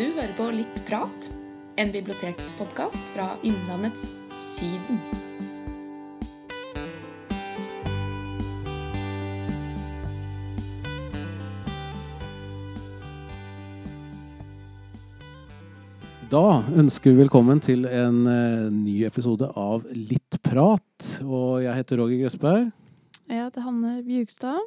Du 0.00 0.06
hører 0.16 0.30
på 0.32 0.46
Litt 0.56 0.78
prat, 0.86 1.24
en 1.76 1.90
bibliotekspodkast 1.92 3.10
fra 3.12 3.26
Innlandets 3.44 4.14
Syden. 4.32 4.96
Da 16.32 16.42
ønsker 16.72 17.12
vi 17.12 17.20
velkommen 17.20 17.60
til 17.60 17.84
en 17.84 18.24
eh, 18.24 18.72
ny 18.72 19.02
episode 19.04 19.52
av 19.52 19.84
Litt 19.92 20.40
prat. 20.48 21.12
Og 21.28 21.60
jeg 21.66 21.76
heter 21.76 22.00
Roger 22.00 22.24
Grøsberg. 22.24 22.70
Jeg 23.28 23.44
heter 23.44 23.68
Hanne 23.68 23.98
Bjugstad. 24.08 24.64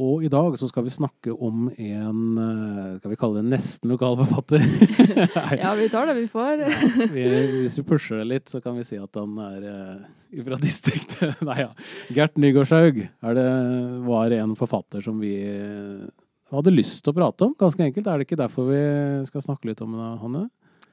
Og 0.00 0.22
i 0.24 0.30
dag 0.32 0.54
så 0.56 0.68
skal 0.70 0.86
vi 0.86 0.92
snakke 0.94 1.32
om 1.34 1.66
en 1.68 2.38
eh, 2.40 2.92
Skal 3.00 3.12
vi 3.12 3.18
kalle 3.20 3.42
det 3.42 3.50
nesten 3.52 3.92
lokal 3.92 4.16
forfatter? 4.22 4.62
Ja, 5.60 5.74
vi 5.76 5.88
tar 5.92 6.08
det 6.08 6.16
vi 6.16 6.28
får. 6.30 6.62
vi, 7.16 7.24
hvis 7.60 7.76
vi 7.80 7.84
pusher 7.86 8.22
det 8.22 8.28
litt, 8.30 8.48
så 8.48 8.62
kan 8.64 8.78
vi 8.78 8.86
si 8.86 8.96
at 9.00 9.18
han 9.18 9.36
er 9.44 9.66
uh, 9.66 10.40
fra 10.46 10.58
distriktet. 10.62 11.42
Nei 11.48 11.58
ja. 11.62 11.68
Gert 12.16 12.40
Nygaardshaug 12.40 13.02
var 13.20 14.36
en 14.36 14.56
forfatter 14.58 15.04
som 15.04 15.20
vi 15.20 15.34
eh, 15.44 16.08
hadde 16.54 16.72
lyst 16.72 17.02
til 17.04 17.12
å 17.12 17.18
prate 17.18 17.50
om. 17.50 17.54
Ganske 17.60 17.84
enkelt. 17.84 18.08
Er 18.08 18.20
det 18.20 18.28
ikke 18.28 18.40
derfor 18.40 18.70
vi 18.70 18.80
skal 19.28 19.44
snakke 19.44 19.68
litt 19.68 19.82
om 19.84 19.98
det, 19.98 20.08
Hanne? 20.22 20.46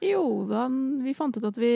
Jo, 0.04 0.24
han, 0.52 0.98
vi 1.06 1.16
fant 1.16 1.38
ut 1.38 1.48
at 1.48 1.56
vi 1.58 1.72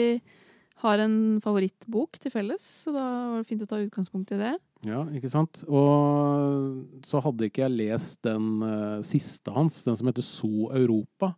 har 0.83 1.01
en 1.01 1.17
favorittbok 1.43 2.21
til 2.21 2.33
felles, 2.33 2.63
så 2.85 2.93
da 2.93 3.07
var 3.31 3.41
det 3.41 3.49
fint 3.49 3.65
å 3.65 3.69
ta 3.69 3.81
utgangspunkt 3.81 4.35
i 4.35 4.39
det. 4.39 4.53
Ja, 4.83 5.03
ikke 5.15 5.31
sant. 5.31 5.63
Og 5.71 7.05
så 7.07 7.21
hadde 7.23 7.47
ikke 7.47 7.63
jeg 7.65 7.75
lest 7.77 8.19
den 8.27 8.59
uh, 8.63 8.99
siste 9.05 9.53
hans, 9.55 9.81
den 9.85 9.95
som 9.99 10.09
heter 10.09 10.25
So 10.25 10.69
Europa. 10.75 11.33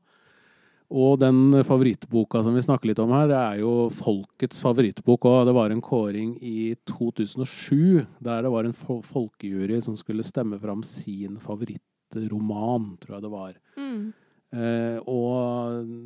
Og 0.96 1.18
den 1.18 1.64
favorittboka 1.66 2.44
som 2.46 2.54
vi 2.54 2.62
snakker 2.62 2.92
litt 2.92 3.00
om 3.02 3.14
her, 3.16 3.26
det 3.30 3.38
er 3.40 3.62
jo 3.64 3.88
folkets 3.94 4.62
favorittbok. 4.62 5.26
Og 5.26 5.50
det 5.50 5.56
var 5.58 5.74
en 5.74 5.82
kåring 5.84 6.36
i 6.46 6.76
2007 6.86 8.06
der 8.24 8.46
det 8.46 8.54
var 8.54 8.70
en 8.70 8.76
folkejury 8.76 9.82
som 9.82 9.98
skulle 9.98 10.26
stemme 10.26 10.60
fram 10.62 10.84
sin 10.86 11.40
favorittroman, 11.42 12.94
tror 13.02 13.18
jeg 13.18 13.26
det 13.26 13.34
var. 13.34 13.58
Mm. 13.82 14.14
Eh, 14.56 15.00
og 15.10 16.06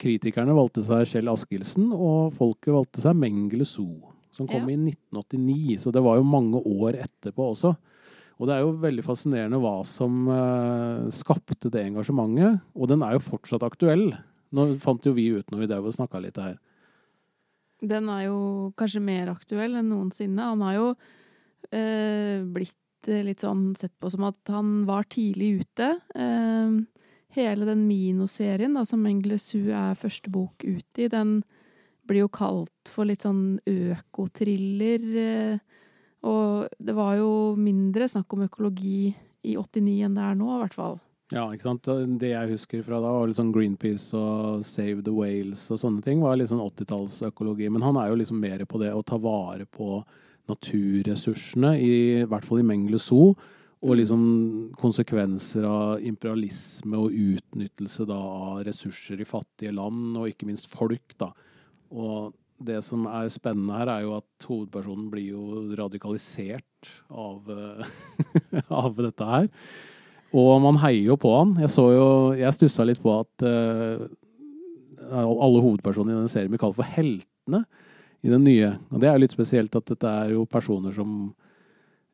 kritikerne 0.00 0.56
valgte 0.56 0.82
seg 0.86 1.04
Kjell 1.10 1.30
Askildsen, 1.30 1.92
og 1.92 2.32
folket 2.38 2.72
valgte 2.74 3.04
seg 3.04 3.16
Mengele 3.18 3.68
Zoo, 3.68 4.13
som 4.34 4.48
kom 4.50 4.68
Ja. 4.68 4.74
i 4.74 4.76
1989. 4.76 5.78
Så 5.80 5.92
det 5.92 6.02
var 6.02 6.18
jo 6.18 6.26
mange 6.26 6.60
år 6.60 6.98
etterpå 7.06 7.52
også. 7.54 7.74
Og 8.40 8.48
det 8.48 8.54
er 8.56 8.64
jo 8.64 8.74
veldig 8.82 9.04
fascinerende 9.06 9.60
hva 9.62 9.76
som 9.86 10.26
uh, 10.26 11.06
skapte 11.14 11.70
det 11.70 11.84
engasjementet. 11.86 12.62
Og 12.74 12.90
den 12.90 13.04
er 13.06 13.14
jo 13.14 13.26
fortsatt 13.30 13.62
aktuell. 13.62 14.08
Nå 14.54 14.78
fant 14.82 15.06
jo 15.06 15.14
vi 15.14 15.28
ut 15.34 15.50
når 15.50 15.62
vi 15.62 15.68
drev 15.70 15.86
og 15.86 15.94
snakka 15.94 16.22
litt 16.22 16.40
her. 16.42 16.56
Den 17.84 18.08
er 18.10 18.26
jo 18.26 18.72
kanskje 18.78 19.02
mer 19.04 19.30
aktuell 19.30 19.76
enn 19.78 19.92
noensinne. 19.92 20.50
Han 20.50 20.64
har 20.66 20.74
jo 20.80 20.88
uh, 20.94 22.38
blitt 22.56 22.80
litt 23.04 23.44
sånn 23.44 23.74
sett 23.76 23.92
på 24.00 24.08
som 24.08 24.24
at 24.30 24.50
han 24.50 24.82
var 24.88 25.06
tidlig 25.12 25.60
ute. 25.62 25.90
Uh, 26.16 26.82
hele 27.34 27.66
den 27.68 27.84
Mino-serien, 27.86 28.78
som 28.86 29.06
Englesu 29.06 29.70
er 29.74 29.98
første 29.98 30.30
bok 30.32 30.64
ut 30.64 31.00
i, 31.02 31.10
den 31.10 31.42
blir 32.08 32.24
jo 32.24 32.32
kalt 32.32 32.90
for 32.90 33.08
litt 33.08 33.24
sånn 33.24 33.58
økotriller. 33.70 35.08
Eh, 35.24 35.80
og 36.24 36.68
det 36.80 36.94
var 36.96 37.18
jo 37.18 37.30
mindre 37.60 38.08
snakk 38.08 38.32
om 38.36 38.46
økologi 38.46 39.10
i 39.44 39.56
89 39.60 39.98
enn 40.06 40.16
det 40.16 40.24
er 40.24 40.38
nå, 40.38 40.48
i 40.54 40.62
hvert 40.62 40.76
fall. 40.76 40.96
Ja, 41.32 41.46
ikke 41.50 41.66
sant? 41.66 41.88
Det 42.20 42.30
jeg 42.30 42.50
husker 42.52 42.84
fra 42.84 43.00
da, 43.00 43.10
var 43.16 43.28
litt 43.28 43.38
sånn 43.38 43.52
Greenpeace 43.54 44.12
og 44.18 44.64
Save 44.66 45.02
the 45.04 45.12
Whales 45.14 45.62
og 45.72 45.80
sånne 45.80 46.04
ting. 46.04 46.20
var 46.22 46.36
litt 46.36 46.52
sånn 46.52 46.62
80-tallsøkologi. 46.62 47.70
Men 47.72 47.84
han 47.86 47.98
er 48.00 48.10
jo 48.10 48.20
liksom 48.20 48.40
mer 48.42 48.64
på 48.68 48.80
det 48.82 48.92
å 48.92 49.02
ta 49.06 49.18
vare 49.20 49.64
på 49.64 50.02
naturressursene, 50.50 51.74
i, 51.80 51.94
i 52.20 52.28
hvert 52.28 52.44
fall 52.44 52.60
i 52.60 52.66
Mengele 52.68 53.00
Zoo. 53.00 53.32
Og 53.84 53.98
liksom 53.98 54.20
konsekvenser 54.80 55.66
av 55.68 56.04
imperialisme 56.04 57.00
og 57.00 57.12
utnyttelse 57.12 58.06
da 58.08 58.16
av 58.16 58.62
ressurser 58.68 59.20
i 59.20 59.28
fattige 59.28 59.74
land, 59.76 60.14
og 60.16 60.30
ikke 60.30 60.48
minst 60.48 60.70
folk, 60.72 61.16
da. 61.20 61.32
Og 61.92 62.32
det 62.64 62.78
som 62.86 63.08
er 63.10 63.32
spennende 63.32 63.76
her, 63.76 63.90
er 63.90 64.04
jo 64.06 64.14
at 64.18 64.46
hovedpersonen 64.48 65.08
blir 65.12 65.34
jo 65.34 65.64
radikalisert 65.78 66.90
av, 67.10 67.50
eh, 67.50 68.62
av 68.84 68.94
dette 69.00 69.28
her. 69.28 69.48
Og 70.34 70.52
man 70.64 70.78
heier 70.82 71.12
jo 71.12 71.18
på 71.20 71.30
han. 71.36 71.54
Jeg 71.62 71.70
så 71.70 71.84
jo 71.94 72.06
Jeg 72.34 72.56
stussa 72.56 72.86
litt 72.86 73.02
på 73.02 73.12
at 73.14 73.44
uh, 73.46 74.02
alle 75.14 75.62
hovedpersonene 75.62 76.14
i 76.14 76.18
denne 76.18 76.32
serien 76.32 76.50
blir 76.50 76.62
kalt 76.62 76.78
for 76.78 76.88
heltene 76.96 77.62
i 78.24 78.32
den 78.32 78.42
nye. 78.46 78.72
Og 78.90 79.02
det 79.02 79.08
er 79.08 79.18
jo 79.18 79.24
litt 79.26 79.36
spesielt 79.36 79.76
at 79.78 79.86
dette 79.92 80.10
er 80.24 80.32
jo 80.34 80.46
personer 80.48 80.94
som 80.96 81.28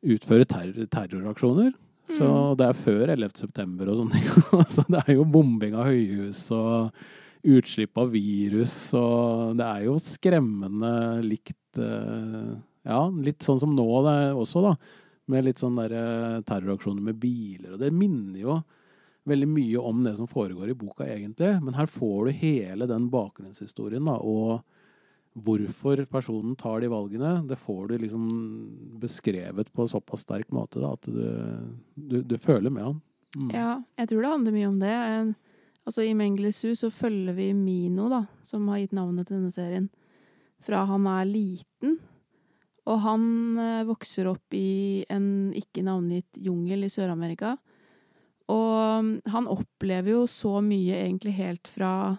utfører 0.01 0.45
terror, 0.49 0.85
terroraksjoner. 0.91 1.71
Så 2.11 2.27
Mm. 2.27 2.57
det 2.57 2.65
er 2.67 2.73
før 2.73 3.09
11. 3.13 3.37
september 3.39 3.89
og 3.89 3.97
sånne 4.01 4.19
ting. 4.19 4.65
så 4.75 4.83
det 4.89 5.03
er 5.05 5.13
jo 5.15 5.23
bombing 5.23 5.77
av 5.77 5.87
høyhus 5.87 6.43
og 6.51 6.91
utslipp 7.43 7.97
av 8.01 8.11
virus, 8.13 8.75
og 8.97 9.55
det 9.59 9.67
er 9.67 9.85
jo 9.87 9.95
skremmende 10.01 10.93
likt 11.25 11.79
eh, 11.81 12.51
Ja, 12.87 13.05
litt 13.13 13.45
sånn 13.45 13.59
som 13.61 13.75
nå 13.77 13.87
det 14.07 14.17
også, 14.33 14.63
da. 14.65 14.75
Med 15.31 15.45
litt 15.45 15.61
sånn 15.61 15.77
eh, 15.85 16.41
terroraksjoner 16.47 17.03
med 17.11 17.19
biler. 17.21 17.75
Og 17.75 17.81
det 17.81 17.91
minner 17.93 18.41
jo 18.41 18.59
veldig 19.29 19.49
mye 19.49 19.81
om 19.91 20.01
det 20.03 20.15
som 20.17 20.29
foregår 20.29 20.71
i 20.71 20.77
boka, 20.77 21.05
egentlig. 21.05 21.53
Men 21.61 21.77
her 21.77 21.89
får 21.89 22.25
du 22.25 22.39
hele 22.41 22.87
den 22.89 23.05
bakgrunnshistorien, 23.13 24.07
da, 24.09 24.17
og 24.17 24.63
hvorfor 25.33 26.01
personen 26.11 26.57
tar 26.59 26.81
de 26.81 26.89
valgene. 26.91 27.35
Det 27.47 27.59
får 27.61 27.87
du 27.87 27.97
liksom 28.01 28.25
beskrevet 28.99 29.69
på 29.71 29.87
såpass 29.87 30.25
sterk 30.25 30.49
måte 30.51 30.81
da, 30.81 30.91
at 30.97 31.07
du, 31.07 31.21
du, 31.95 32.17
du 32.25 32.35
føler 32.41 32.73
med 32.73 32.89
han. 32.89 32.99
Mm. 33.37 33.53
Ja, 33.55 33.71
jeg 34.01 34.11
tror 34.11 34.25
det 34.25 34.33
handler 34.33 34.57
mye 34.57 34.71
om 34.73 34.81
det. 34.81 34.97
Altså 35.87 36.05
I 36.05 36.13
Mengelesu 36.17 36.75
så 36.77 36.91
følger 36.93 37.35
vi 37.37 37.51
Mino, 37.57 38.07
da, 38.11 38.25
som 38.45 38.67
har 38.69 38.83
gitt 38.83 38.95
navnet 38.95 39.27
til 39.27 39.39
denne 39.39 39.53
serien, 39.53 39.89
fra 40.61 40.83
han 40.89 41.07
er 41.09 41.25
liten. 41.29 41.97
Og 42.89 43.01
han 43.01 43.23
eh, 43.61 43.83
vokser 43.89 44.29
opp 44.29 44.55
i 44.57 45.03
en 45.09 45.51
ikke 45.57 45.83
navngitt 45.85 46.37
jungel 46.41 46.85
i 46.85 46.91
Sør-Amerika. 46.91 47.55
Og 48.51 49.05
mm, 49.05 49.11
han 49.33 49.49
opplever 49.49 50.15
jo 50.15 50.23
så 50.29 50.59
mye 50.65 50.97
egentlig 51.03 51.35
helt 51.37 51.69
fra, 51.69 52.17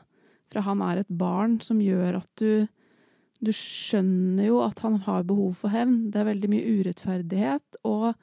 fra 0.50 0.62
han 0.66 0.82
er 0.86 1.02
et 1.02 1.10
barn, 1.10 1.58
som 1.62 1.82
gjør 1.82 2.22
at 2.22 2.30
du 2.42 2.68
Du 3.42 3.50
skjønner 3.50 4.44
jo 4.46 4.60
at 4.62 4.78
han 4.84 5.00
har 5.02 5.24
behov 5.26 5.56
for 5.58 5.74
hevn. 5.74 6.12
Det 6.14 6.20
er 6.20 6.28
veldig 6.28 6.50
mye 6.52 6.74
urettferdighet. 6.78 7.78
og 7.82 8.14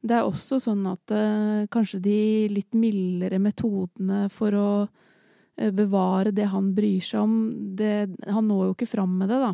det 0.00 0.16
er 0.16 0.24
også 0.24 0.56
sånn 0.62 0.84
at 0.88 1.12
eh, 1.12 1.66
kanskje 1.72 2.00
de 2.04 2.20
litt 2.52 2.72
mildere 2.78 3.40
metodene 3.42 4.28
for 4.32 4.56
å 4.56 4.70
eh, 4.86 5.68
bevare 5.76 6.32
det 6.32 6.46
han 6.48 6.70
bryr 6.76 7.04
seg 7.04 7.20
om, 7.20 7.34
det, 7.76 8.08
han 8.24 8.48
når 8.48 8.70
jo 8.70 8.76
ikke 8.78 8.88
fram 8.94 9.18
med 9.20 9.28
det, 9.28 9.40
da. 9.42 9.52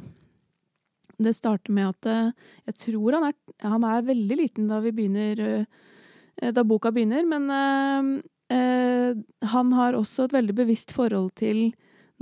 Det 1.26 1.32
starter 1.34 1.74
med 1.74 1.90
at 1.90 2.08
eh, 2.12 2.30
jeg 2.70 2.78
tror 2.84 3.16
han 3.18 3.26
er, 3.30 3.34
han 3.66 3.86
er 3.88 4.06
veldig 4.06 4.38
liten 4.38 4.68
da 4.70 4.78
vi 4.84 4.92
begynner 4.94 5.42
eh, 5.42 6.52
Da 6.54 6.62
boka 6.68 6.92
begynner, 6.94 7.26
men 7.26 7.50
eh, 7.50 8.10
eh, 8.54 9.16
han 9.50 9.72
har 9.74 9.98
også 9.98 10.28
et 10.28 10.36
veldig 10.36 10.54
bevisst 10.60 10.94
forhold 10.94 11.32
til 11.40 11.72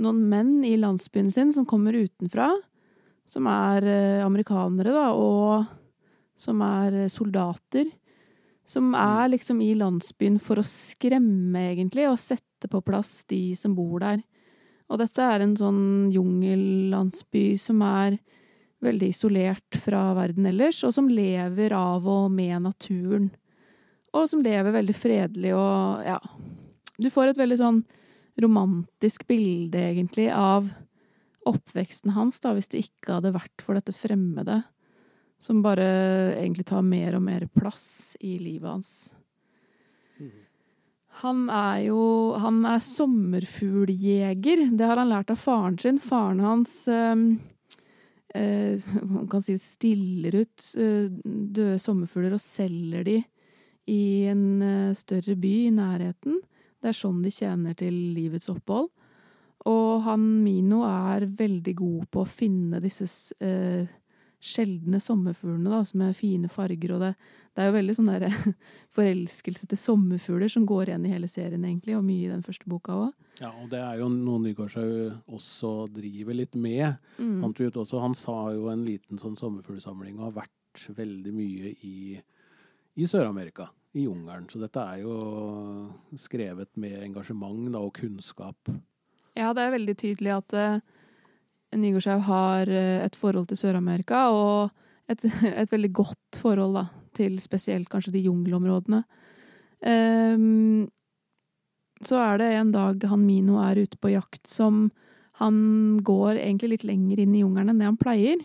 noen 0.01 0.23
menn 0.31 0.55
i 0.65 0.73
landsbyen 0.79 1.29
sin 1.31 1.53
som 1.55 1.67
kommer 1.69 1.93
utenfra, 1.93 2.49
som 3.29 3.45
er 3.47 3.85
amerikanere, 4.25 4.91
da, 4.91 5.05
og 5.15 5.69
som 6.35 6.59
er 6.65 7.05
soldater. 7.07 7.87
Som 8.65 8.95
er 8.97 9.29
liksom 9.29 9.59
i 9.61 9.73
landsbyen 9.77 10.39
for 10.41 10.59
å 10.59 10.65
skremme, 10.65 11.67
egentlig, 11.71 12.07
og 12.09 12.21
sette 12.21 12.69
på 12.71 12.81
plass 12.85 13.19
de 13.29 13.53
som 13.57 13.75
bor 13.77 13.99
der. 14.01 14.23
Og 14.89 15.01
dette 15.01 15.21
er 15.21 15.41
en 15.41 15.55
sånn 15.57 15.83
jungellandsby 16.13 17.55
som 17.61 17.81
er 17.85 18.17
veldig 18.85 19.09
isolert 19.13 19.79
fra 19.81 20.11
verden 20.17 20.49
ellers, 20.49 20.83
og 20.85 20.93
som 20.93 21.09
lever 21.09 21.73
av 21.77 22.05
og 22.09 22.29
med 22.33 22.65
naturen. 22.67 23.29
Og 24.15 24.29
som 24.29 24.43
lever 24.45 24.75
veldig 24.75 24.95
fredelig 24.95 25.53
og 25.57 26.05
ja. 26.05 26.19
Du 26.95 27.09
får 27.11 27.33
et 27.33 27.39
veldig 27.41 27.57
sånn 27.59 27.81
romantisk 28.41 29.25
bilde, 29.27 29.81
egentlig, 29.91 30.29
av 30.31 30.69
oppveksten 31.45 32.13
hans, 32.15 32.39
da, 32.41 32.53
hvis 32.55 32.69
det 32.71 32.85
ikke 32.85 33.19
hadde 33.19 33.35
vært 33.35 33.63
for 33.63 33.77
dette 33.77 33.93
fremmede 33.95 34.61
som 35.39 35.61
bare 35.63 35.85
egentlig 36.39 36.65
tar 36.69 36.85
mer 36.85 37.17
og 37.17 37.23
mer 37.25 37.47
plass 37.53 38.15
i 38.19 38.37
livet 38.41 38.69
hans. 38.69 38.95
Han 41.23 41.45
er 41.49 41.85
jo 41.87 42.35
Han 42.43 42.65
er 42.67 42.81
sommerfugljeger. 42.83 44.65
Det 44.75 44.87
har 44.87 44.99
han 44.99 45.11
lært 45.11 45.31
av 45.31 45.39
faren 45.39 45.77
sin. 45.79 45.99
Faren 45.99 46.41
hans 46.43 46.87
øh, 46.91 47.37
øh, 48.35 48.89
Man 49.03 49.29
kan 49.31 49.45
si 49.45 49.57
stiller 49.57 50.41
ut 50.41 50.73
øh, 50.75 51.11
døde 51.23 51.79
sommerfugler 51.79 52.35
og 52.35 52.43
selger 52.43 53.03
de 53.07 53.21
i 53.87 54.25
en 54.27 54.61
eh, 54.61 54.95
større 54.97 55.35
by 55.37 55.53
i 55.67 55.73
nærheten. 55.73 56.39
Det 56.81 56.89
er 56.89 56.97
sånn 56.97 57.21
de 57.23 57.31
tjener 57.33 57.77
til 57.77 57.93
livets 58.15 58.49
opphold. 58.49 58.89
Og 59.65 60.03
han 60.05 60.25
Mino 60.43 60.83
er 60.85 61.25
veldig 61.25 61.75
god 61.77 62.07
på 62.13 62.21
å 62.21 62.29
finne 62.29 62.81
disse 62.83 63.07
eh, 63.41 63.85
sjeldne 64.45 64.99
sommerfuglene 65.01 65.71
da, 65.71 65.81
som 65.87 66.03
er 66.05 66.15
fine 66.17 66.49
farger. 66.51 66.93
Og 66.95 67.01
det, 67.01 67.11
det 67.55 67.63
er 67.63 67.69
jo 67.69 67.75
veldig 67.77 67.95
sånn 67.97 68.11
der 68.11 68.25
forelskelse 68.97 69.69
til 69.71 69.79
sommerfugler 69.79 70.51
som 70.51 70.67
går 70.69 70.91
igjen 70.91 71.07
i 71.07 71.13
hele 71.13 71.29
serien, 71.31 71.65
egentlig, 71.65 71.97
og 71.97 72.05
mye 72.05 72.27
i 72.27 72.33
den 72.33 72.45
første 72.45 72.69
boka 72.69 72.97
òg. 73.07 73.13
Ja, 73.41 73.51
og 73.51 73.69
det 73.73 73.81
er 73.81 73.99
jo 73.99 74.09
noe 74.11 74.43
Nygaardshaug 74.43 75.33
også 75.35 75.73
driver 75.95 76.37
litt 76.37 76.55
med. 76.55 76.99
Mm. 77.17 77.41
Han, 77.43 77.55
også, 77.71 77.99
han 78.03 78.15
sa 78.17 78.37
jo 78.55 78.69
en 78.71 78.85
liten 78.87 79.21
sånn 79.21 79.37
sommerfuglsamling 79.39 80.19
og 80.19 80.29
har 80.29 80.37
vært 80.43 80.85
veldig 80.95 81.33
mye 81.35 81.73
i, 81.87 81.95
i 82.95 83.07
Sør-Amerika, 83.07 83.69
i 83.95 84.05
jungelen. 84.05 84.47
Så 84.51 84.59
dette 84.61 84.83
er 84.83 85.03
jo 85.03 85.15
skrevet 86.19 86.71
med 86.79 86.99
engasjement 87.03 87.71
da, 87.71 87.81
og 87.81 87.95
kunnskap. 87.97 88.71
Ja, 89.35 89.51
det 89.55 89.65
er 89.65 89.73
veldig 89.73 89.97
tydelig 89.99 90.31
at 90.37 90.55
uh, 90.55 90.94
Nygårdshaug 91.79 92.25
har 92.27 92.71
uh, 92.71 93.05
et 93.05 93.15
forhold 93.19 93.49
til 93.49 93.59
Sør-Amerika, 93.59 94.27
og 94.31 94.71
et, 95.11 95.23
et, 95.61 95.71
veldig 95.71 95.91
godt 95.95 96.39
forhold 96.41 96.77
da, 96.79 96.85
til 97.15 97.39
spesielt 97.43 97.89
kanskje 97.91 98.15
de 98.15 98.25
jungelområdene. 98.27 99.03
Um, 99.85 100.87
så 102.05 102.19
er 102.19 102.39
det 102.41 102.51
en 102.55 102.71
dag 102.73 103.03
han 103.07 103.23
Mino 103.25 103.59
er 103.63 103.79
ute 103.85 103.99
på 104.01 104.11
jakt 104.11 104.49
som 104.49 104.89
han 105.39 105.99
går 106.03 106.39
egentlig 106.39 106.75
litt 106.75 106.85
lenger 106.87 107.21
inn 107.21 107.35
i 107.35 107.41
jungelen 107.43 107.73
enn 107.73 107.81
det 107.81 107.89
han 107.89 107.99
pleier. 107.99 108.41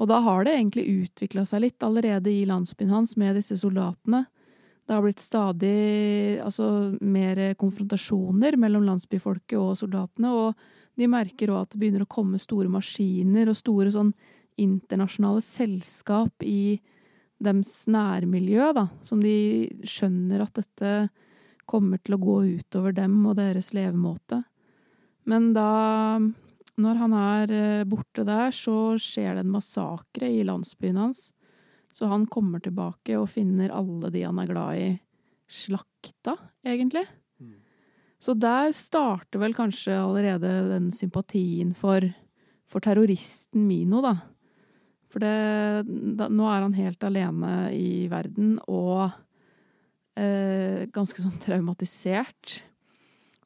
Og 0.00 0.08
da 0.10 0.18
har 0.24 0.44
det 0.44 0.56
egentlig 0.56 0.86
utvikla 1.04 1.44
seg 1.46 1.62
litt 1.66 1.84
allerede 1.84 2.30
i 2.32 2.46
landsbyen 2.48 2.90
hans 2.90 3.14
med 3.20 3.36
disse 3.38 3.58
soldatene. 3.60 4.24
Det 4.82 4.96
har 4.96 5.04
blitt 5.04 5.22
stadig 5.22 6.40
altså, 6.42 6.66
mer 7.00 7.38
konfrontasjoner 7.60 8.56
mellom 8.58 8.86
landsbyfolket 8.88 9.58
og 9.60 9.76
soldatene, 9.78 10.32
og 10.32 10.81
de 10.98 11.08
merker 11.08 11.52
òg 11.52 11.64
at 11.64 11.74
det 11.74 11.80
begynner 11.80 12.04
å 12.04 12.12
komme 12.12 12.40
store 12.40 12.70
maskiner 12.72 13.50
og 13.50 13.58
store 13.58 13.92
sånn 13.94 14.12
internasjonale 14.60 15.40
selskap 15.44 16.44
i 16.44 16.78
deres 17.42 17.86
nærmiljø, 17.90 18.70
da, 18.76 18.86
som 19.02 19.22
de 19.22 19.70
skjønner 19.88 20.44
at 20.44 20.54
dette 20.60 20.92
kommer 21.66 22.00
til 22.02 22.16
å 22.16 22.22
gå 22.22 22.36
utover 22.58 22.94
dem 22.94 23.16
og 23.26 23.38
deres 23.38 23.72
levemåte. 23.74 24.42
Men 25.30 25.52
da, 25.54 26.18
når 26.82 27.00
han 27.00 27.14
er 27.18 27.54
eh, 27.54 27.84
borte 27.88 28.26
der, 28.26 28.50
så 28.54 28.98
skjer 29.00 29.38
det 29.38 29.46
en 29.46 29.54
massakre 29.54 30.30
i 30.30 30.42
landsbyen 30.46 30.98
hans. 30.98 31.30
Så 31.92 32.08
han 32.10 32.26
kommer 32.30 32.62
tilbake 32.62 33.18
og 33.20 33.30
finner 33.30 33.74
alle 33.74 34.10
de 34.12 34.24
han 34.24 34.40
er 34.42 34.50
glad 34.50 34.80
i, 34.80 34.92
slakta, 35.52 36.38
egentlig. 36.64 37.04
Så 38.22 38.36
der 38.38 38.70
starter 38.76 39.40
vel 39.42 39.54
kanskje 39.56 39.96
allerede 39.98 40.50
den 40.70 40.92
sympatien 40.94 41.72
for, 41.74 42.04
for 42.70 42.84
terroristen 42.84 43.66
Mino, 43.66 44.02
da. 44.04 44.14
For 45.10 45.20
det, 45.20 45.32
da, 46.16 46.28
nå 46.30 46.46
er 46.48 46.62
han 46.62 46.76
helt 46.76 47.02
alene 47.04 47.54
i 47.74 48.06
verden 48.08 48.54
og 48.70 49.10
eh, 50.16 50.86
ganske 50.94 51.24
sånn 51.24 51.40
traumatisert. 51.42 52.62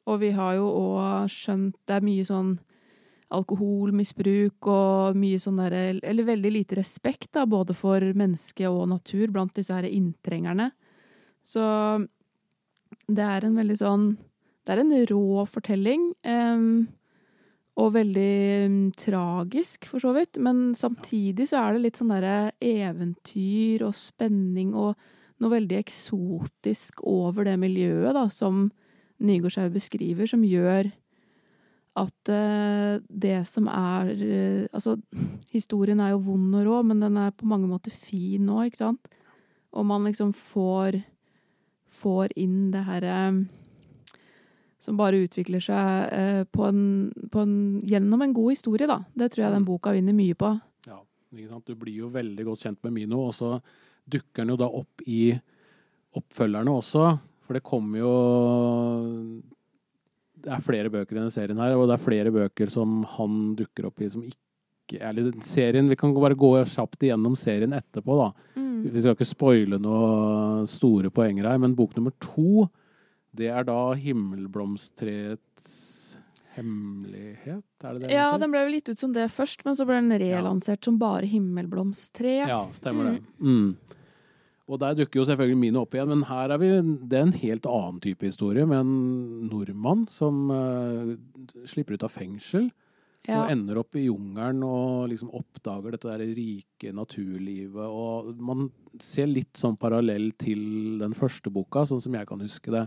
Og 0.07 0.21
vi 0.21 0.31
har 0.37 0.55
jo 0.55 0.69
òg 0.69 1.33
skjønt 1.33 1.75
Det 1.83 1.97
er 1.97 2.05
mye 2.05 2.23
sånn 2.23 2.53
alkoholmisbruk 3.35 4.69
og 4.71 5.17
mye 5.19 5.39
sånn 5.41 5.57
derre 5.59 5.81
Eller 5.99 6.29
veldig 6.29 6.51
lite 6.53 6.77
respekt, 6.79 7.33
da, 7.35 7.43
både 7.43 7.75
for 7.75 7.99
menneske 8.15 8.69
og 8.69 8.85
natur 8.93 9.33
blant 9.33 9.57
disse 9.57 9.75
her 9.75 9.89
inntrengerne. 9.89 10.69
Så 11.43 11.65
det 13.07 13.25
er 13.25 13.43
en 13.43 13.57
veldig 13.57 13.79
sånn 13.81 14.07
Det 14.67 14.75
er 14.75 14.83
en 14.83 14.95
rå 15.07 15.45
fortelling. 15.47 16.09
Um, 16.27 16.87
og 17.77 17.93
veldig 17.93 18.65
um, 18.65 18.77
tragisk, 18.97 19.85
for 19.87 20.01
så 20.03 20.11
vidt. 20.15 20.39
Men 20.41 20.73
samtidig 20.75 21.47
så 21.51 21.61
er 21.61 21.75
det 21.75 21.83
litt 21.85 21.99
sånn 21.99 22.11
derre 22.11 22.51
eventyr 22.63 23.85
og 23.87 23.95
spenning 23.95 24.73
og 24.75 24.97
noe 25.37 25.53
veldig 25.53 25.77
eksotisk 25.77 27.03
over 27.05 27.45
det 27.45 27.57
miljøet, 27.61 28.15
da, 28.17 28.25
som 28.33 28.67
Nygårdshaug 29.17 29.71
beskriver, 29.73 30.29
som 30.29 30.43
gjør 30.45 30.89
at 31.97 32.29
uh, 32.29 32.97
det 33.09 33.39
som 33.49 33.69
er 33.71 34.09
uh, 34.13 34.65
Altså, 34.69 34.97
historien 35.53 36.01
er 36.01 36.11
jo 36.13 36.25
vond 36.27 36.57
og 36.59 36.65
rå, 36.67 36.81
men 36.85 37.01
den 37.01 37.17
er 37.17 37.33
på 37.33 37.49
mange 37.49 37.69
måter 37.69 37.93
fin 37.93 38.45
nå, 38.45 38.65
ikke 38.67 38.83
sant? 38.83 39.09
Og 39.73 39.85
man 39.89 40.05
liksom 40.09 40.33
får 40.37 41.01
får 41.97 42.35
inn 42.37 42.67
det 42.73 42.83
herre 42.85 43.15
uh, 43.33 43.39
som 44.79 44.97
bare 44.99 45.23
utvikler 45.25 45.63
seg 45.63 46.13
eh, 46.13 46.43
på 46.53 46.67
en, 46.67 46.81
på 47.33 47.43
en, 47.43 47.57
gjennom 47.87 48.21
en 48.21 48.33
god 48.35 48.53
historie, 48.53 48.89
da. 48.89 48.99
Det 49.17 49.31
tror 49.33 49.47
jeg 49.47 49.55
den 49.55 49.67
boka 49.67 49.93
vinner 49.95 50.15
mye 50.17 50.37
på. 50.37 50.51
Ja, 50.87 51.01
ikke 51.33 51.49
sant. 51.49 51.67
Du 51.69 51.79
blir 51.79 52.03
jo 52.03 52.11
veldig 52.13 52.45
godt 52.47 52.67
kjent 52.67 52.81
med 52.85 52.93
Mino, 52.99 53.23
og 53.29 53.35
så 53.37 53.57
dukker 54.07 54.45
han 54.45 54.53
jo 54.53 54.59
da 54.61 54.69
opp 54.69 55.05
i 55.09 55.31
oppfølgerne 56.17 56.77
også. 56.77 57.05
For 57.47 57.57
det 57.57 57.65
kommer 57.65 58.01
jo 58.03 58.13
det 60.47 60.51
er 60.53 60.63
flere 60.63 60.91
bøker 60.93 61.15
i 61.15 61.19
denne 61.19 61.33
serien 61.33 61.59
her, 61.59 61.75
og 61.75 61.87
det 61.89 61.97
er 61.97 62.03
flere 62.03 62.33
bøker 62.33 62.69
som 62.71 63.01
han 63.17 63.55
dukker 63.57 63.89
opp 63.89 64.03
i 64.03 64.11
som 64.11 64.23
ikke 64.23 64.43
eller 65.03 65.33
serien, 65.43 65.89
Vi 65.89 65.97
kan 65.99 66.13
bare 66.15 66.37
gå 66.37 66.53
kjapt 66.63 67.01
igjennom 67.03 67.33
serien 67.35 67.73
etterpå, 67.75 68.15
da. 68.15 68.27
Mm. 68.55 68.85
Vi 68.93 69.01
skal 69.01 69.17
ikke 69.17 69.27
spoile 69.27 69.79
noe 69.83 70.61
store 70.69 71.11
poenger 71.11 71.49
her, 71.49 71.57
men 71.59 71.75
bok 71.75 71.97
nummer 71.97 72.13
to, 72.23 72.69
det 73.35 73.49
er 73.51 73.63
da 73.67 73.93
'Himmelblomsttreets 73.93 76.17
hemmelighet'? 76.55 77.83
Er 77.83 77.93
det 77.93 78.01
det? 78.05 78.13
Ja, 78.13 78.37
den 78.37 78.51
ble 78.51 78.59
jo 78.65 78.75
litt 78.77 78.89
ut 78.89 78.99
som 78.99 79.13
det 79.13 79.31
først, 79.31 79.65
men 79.65 79.75
så 79.75 79.85
ble 79.85 80.01
den 80.01 80.19
relansert 80.19 80.81
ja. 80.81 80.85
som 80.85 80.99
bare 80.99 81.27
'Himmelblomsttreet'. 81.27 82.47
Ja, 82.47 82.69
stemmer 82.71 83.03
mm. 83.03 83.13
det. 83.13 83.21
Mm. 83.39 83.77
Og 84.67 84.79
der 84.81 84.97
dukker 84.99 85.21
jo 85.21 85.27
selvfølgelig 85.27 85.61
Mine 85.61 85.79
opp 85.79 85.93
igjen, 85.95 86.11
men 86.11 86.27
her 86.27 86.51
er 86.51 86.59
vi, 86.59 86.69
det 87.07 87.17
er 87.17 87.27
en 87.27 87.39
helt 87.39 87.65
annen 87.71 88.01
type 88.03 88.27
historie 88.27 88.65
med 88.67 88.79
en 88.83 89.47
nordmann 89.47 90.03
som 90.11 90.51
uh, 90.51 91.15
slipper 91.63 91.95
ut 91.95 92.03
av 92.03 92.11
fengsel. 92.11 92.67
Ja. 93.27 93.41
Og 93.41 93.51
ender 93.51 93.81
opp 93.81 93.95
i 93.99 94.05
jungelen 94.05 94.61
og 94.63 95.09
liksom 95.11 95.33
oppdager 95.35 95.95
dette 95.95 96.07
der 96.07 96.29
rike 96.35 96.93
naturlivet. 96.95 97.83
Og 97.83 98.31
man 98.39 98.69
ser 99.03 99.27
litt 99.27 99.59
sånn 99.59 99.75
parallell 99.79 100.29
til 100.39 100.95
den 101.01 101.15
første 101.17 101.51
boka, 101.51 101.83
sånn 101.87 102.03
som 102.03 102.15
jeg 102.15 102.29
kan 102.29 102.43
huske 102.43 102.71
det. 102.71 102.85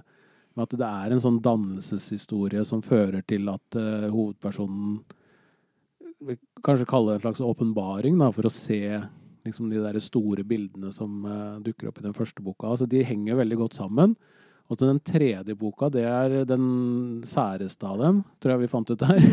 Med 0.60 0.68
at 0.68 0.76
det 0.76 0.88
er 0.92 1.14
en 1.14 1.22
sånn 1.24 1.38
dannelseshistorie 1.40 2.60
som 2.68 2.82
fører 2.84 3.22
til 3.24 3.48
at 3.48 3.80
uh, 3.80 4.10
hovedpersonen 4.12 5.00
Kanskje 6.60 6.84
kalle 6.84 7.14
det 7.14 7.16
en 7.16 7.22
slags 7.22 7.40
åpenbaring, 7.40 8.18
for 8.36 8.44
å 8.44 8.50
se 8.52 8.76
liksom 9.46 9.70
de 9.70 9.78
der 9.80 9.96
store 10.04 10.42
bildene 10.44 10.90
som 10.92 11.22
uh, 11.24 11.56
dukker 11.64 11.88
opp 11.88 12.02
i 12.02 12.04
den 12.04 12.12
første 12.12 12.44
boka. 12.44 12.68
Altså, 12.68 12.84
de 12.84 13.00
henger 13.08 13.38
veldig 13.38 13.56
godt 13.62 13.78
sammen. 13.78 14.12
Og 14.68 14.76
til 14.76 14.90
den 14.90 15.00
tredje 15.00 15.56
boka, 15.56 15.88
det 15.88 16.04
er 16.04 16.44
den 16.44 16.66
særeste 17.24 17.88
av 17.88 18.04
dem, 18.04 18.20
tror 18.36 18.52
jeg 18.52 18.62
vi 18.66 18.70
fant 18.74 18.92
ut 18.92 19.06
her. 19.08 19.24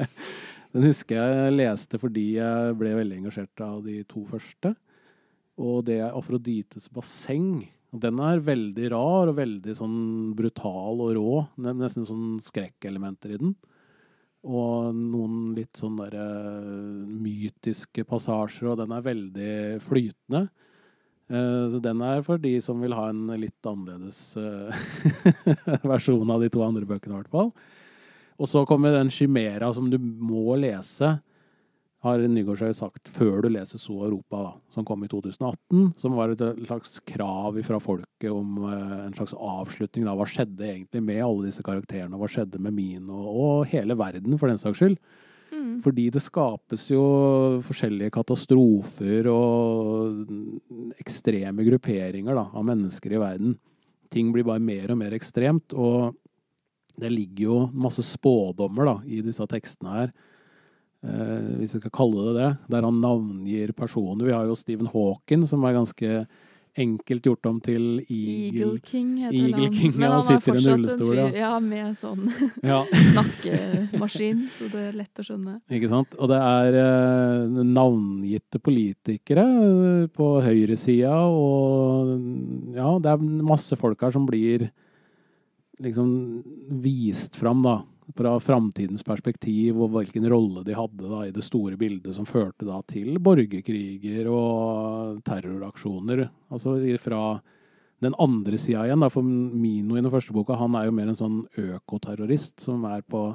den 0.76 0.86
husker 0.86 1.18
jeg 1.18 1.58
leste 1.58 1.98
fordi 1.98 2.28
jeg 2.36 2.78
ble 2.78 2.94
veldig 3.02 3.18
engasjert 3.24 3.66
av 3.66 3.82
de 3.82 3.98
to 4.06 4.22
første. 4.30 4.76
Og 5.58 5.82
det 5.90 5.98
er 6.06 6.14
Afrodites 6.14 6.86
basseng. 6.94 7.66
Den 7.92 8.20
er 8.24 8.40
veldig 8.40 8.88
rar 8.94 9.28
og 9.28 9.36
veldig 9.36 9.74
sånn 9.76 9.98
brutal 10.36 11.02
og 11.04 11.12
rå. 11.18 11.34
Nesten 11.60 12.08
sånn 12.08 12.38
skrekkelementer 12.40 13.34
i 13.34 13.40
den 13.42 13.54
og 14.42 14.90
noen 14.96 15.52
litt 15.54 15.78
sånn 15.78 16.00
derre 16.00 16.24
mytiske 17.06 18.02
passasjer, 18.08 18.72
og 18.72 18.80
den 18.80 18.94
er 18.94 19.04
veldig 19.06 19.52
flytende. 19.84 20.48
Uh, 21.32 21.70
så 21.70 21.78
den 21.80 22.02
er 22.04 22.24
for 22.26 22.42
de 22.42 22.56
som 22.60 22.82
vil 22.82 22.94
ha 22.96 23.06
en 23.12 23.30
litt 23.40 23.68
annerledes 23.68 24.34
uh, 24.36 24.82
versjon 25.92 26.34
av 26.34 26.42
de 26.42 26.50
to 26.52 26.64
andre 26.66 26.88
bøkene, 26.88 27.14
i 27.14 27.20
hvert 27.20 27.32
fall. 27.32 27.52
Og 28.42 28.50
så 28.50 28.64
kommer 28.66 28.96
den 28.96 29.12
Chimera 29.14 29.70
som 29.74 29.86
du 29.92 30.00
må 30.02 30.56
lese 30.58 31.14
har 32.02 32.22
Nygaardshaug 32.26 32.74
sagt 32.74 33.10
før 33.14 33.44
du 33.44 33.48
leser 33.52 33.78
So 33.78 34.00
Europa, 34.02 34.40
da, 34.42 34.52
som 34.74 34.86
kom 34.86 35.04
i 35.06 35.10
2018, 35.10 35.92
som 36.02 36.16
var 36.18 36.32
et 36.32 36.40
slags 36.66 36.96
krav 37.06 37.60
fra 37.62 37.78
folket 37.82 38.30
om 38.32 38.56
uh, 38.64 39.04
en 39.04 39.14
slags 39.14 39.34
avslutning. 39.38 40.06
Da. 40.08 40.16
Hva 40.18 40.26
skjedde 40.26 40.66
egentlig 40.66 41.02
med 41.06 41.22
alle 41.22 41.46
disse 41.46 41.62
karakterene? 41.66 42.18
Hva 42.18 42.30
skjedde 42.30 42.58
med 42.62 42.74
min 42.74 43.06
og, 43.06 43.68
hele 43.70 43.94
verden, 43.98 44.34
for 44.40 44.50
den 44.50 44.58
saks 44.58 44.82
skyld? 44.82 44.98
Mm. 45.52 45.76
Fordi 45.84 46.08
det 46.10 46.24
skapes 46.24 46.88
jo 46.90 47.04
forskjellige 47.68 48.14
katastrofer 48.16 49.28
og 49.30 50.98
ekstreme 51.02 51.68
grupperinger 51.68 52.34
da, 52.34 52.48
av 52.50 52.66
mennesker 52.66 53.14
i 53.14 53.22
verden. 53.22 53.54
Ting 54.12 54.34
blir 54.34 54.48
bare 54.48 54.64
mer 54.64 54.90
og 54.90 54.98
mer 55.04 55.14
ekstremt, 55.14 55.76
og 55.76 56.16
det 56.98 57.14
ligger 57.14 57.46
jo 57.46 57.62
masse 57.72 58.02
spådommer 58.04 58.90
da, 58.90 58.98
i 59.06 59.22
disse 59.24 59.46
tekstene 59.48 59.94
her 60.00 60.10
eh, 60.10 60.31
hvis 61.02 61.74
vi 61.74 61.80
skal 61.80 61.92
kalle 61.94 62.28
det 62.28 62.32
det, 62.36 62.48
der 62.70 62.86
han 62.86 63.00
navngir 63.02 63.72
personer. 63.74 64.22
Vi 64.28 64.34
har 64.34 64.46
jo 64.46 64.54
Stephen 64.54 64.86
Hawking, 64.92 65.48
som 65.50 65.64
er 65.66 65.74
ganske 65.74 66.12
enkelt 66.78 67.26
gjort 67.26 67.46
om 67.46 67.58
til 67.60 67.82
Eagle 68.00 68.46
Eagle. 68.46 68.80
King 68.84 69.10
heter 69.20 69.36
Eagle 69.36 69.66
han. 69.66 69.74
King, 69.74 69.92
ja, 69.92 69.98
Men 69.98 70.06
og 70.08 70.14
han 70.14 70.22
er 70.22 70.40
sitter 70.40 70.54
i 70.54 70.60
en 70.62 70.68
rullestol, 70.70 71.10
fyr, 71.10 71.18
ja. 71.20 71.26
ja, 71.42 71.50
med 71.60 71.98
sånn 71.98 72.22
Ja, 72.72 72.78
snakkemaskin, 73.12 74.46
så 74.56 74.68
det 74.72 74.84
er 74.88 74.96
lett 75.02 75.20
å 75.20 75.26
skjønne. 75.26 75.58
ikke 75.68 75.90
sant. 75.92 76.16
Og 76.18 76.32
det 76.32 76.38
er 76.40 76.78
eh, 76.82 77.60
navngitte 77.72 78.62
politikere 78.64 79.44
eh, 79.44 80.06
på 80.12 80.30
høyresida, 80.44 81.18
og 81.28 82.14
ja, 82.78 82.88
det 83.02 83.12
er 83.12 83.28
masse 83.52 83.76
folk 83.80 84.06
her 84.06 84.14
som 84.14 84.28
blir 84.28 84.70
liksom 85.82 86.08
vist 86.82 87.36
fram, 87.36 87.60
da. 87.64 87.80
Fra 88.18 88.34
framtidens 88.42 89.04
perspektiv, 89.06 89.78
og 89.78 89.92
hvilken 89.94 90.26
rolle 90.28 90.64
de 90.66 90.74
hadde 90.74 91.06
da, 91.06 91.20
i 91.24 91.34
det 91.34 91.44
store 91.46 91.78
bildet 91.78 92.16
som 92.16 92.26
førte 92.26 92.66
da 92.66 92.80
til 92.90 93.20
borgerkriger 93.22 94.26
og 94.28 95.20
terroraksjoner. 95.26 96.24
Altså 96.50 96.74
fra 97.00 97.22
den 98.02 98.16
andre 98.18 98.58
sida 98.58 98.82
igjen, 98.88 99.04
da, 99.04 99.08
for 99.12 99.22
Mino 99.22 99.96
i 99.96 100.02
den 100.02 100.10
første 100.10 100.34
boka, 100.34 100.58
han 100.58 100.74
er 100.74 100.88
jo 100.88 100.96
mer 100.96 101.12
en 101.12 101.18
sånn 101.18 101.38
økoterrorist 101.62 102.58
som 102.64 102.82
er 102.90 103.06
på 103.06 103.28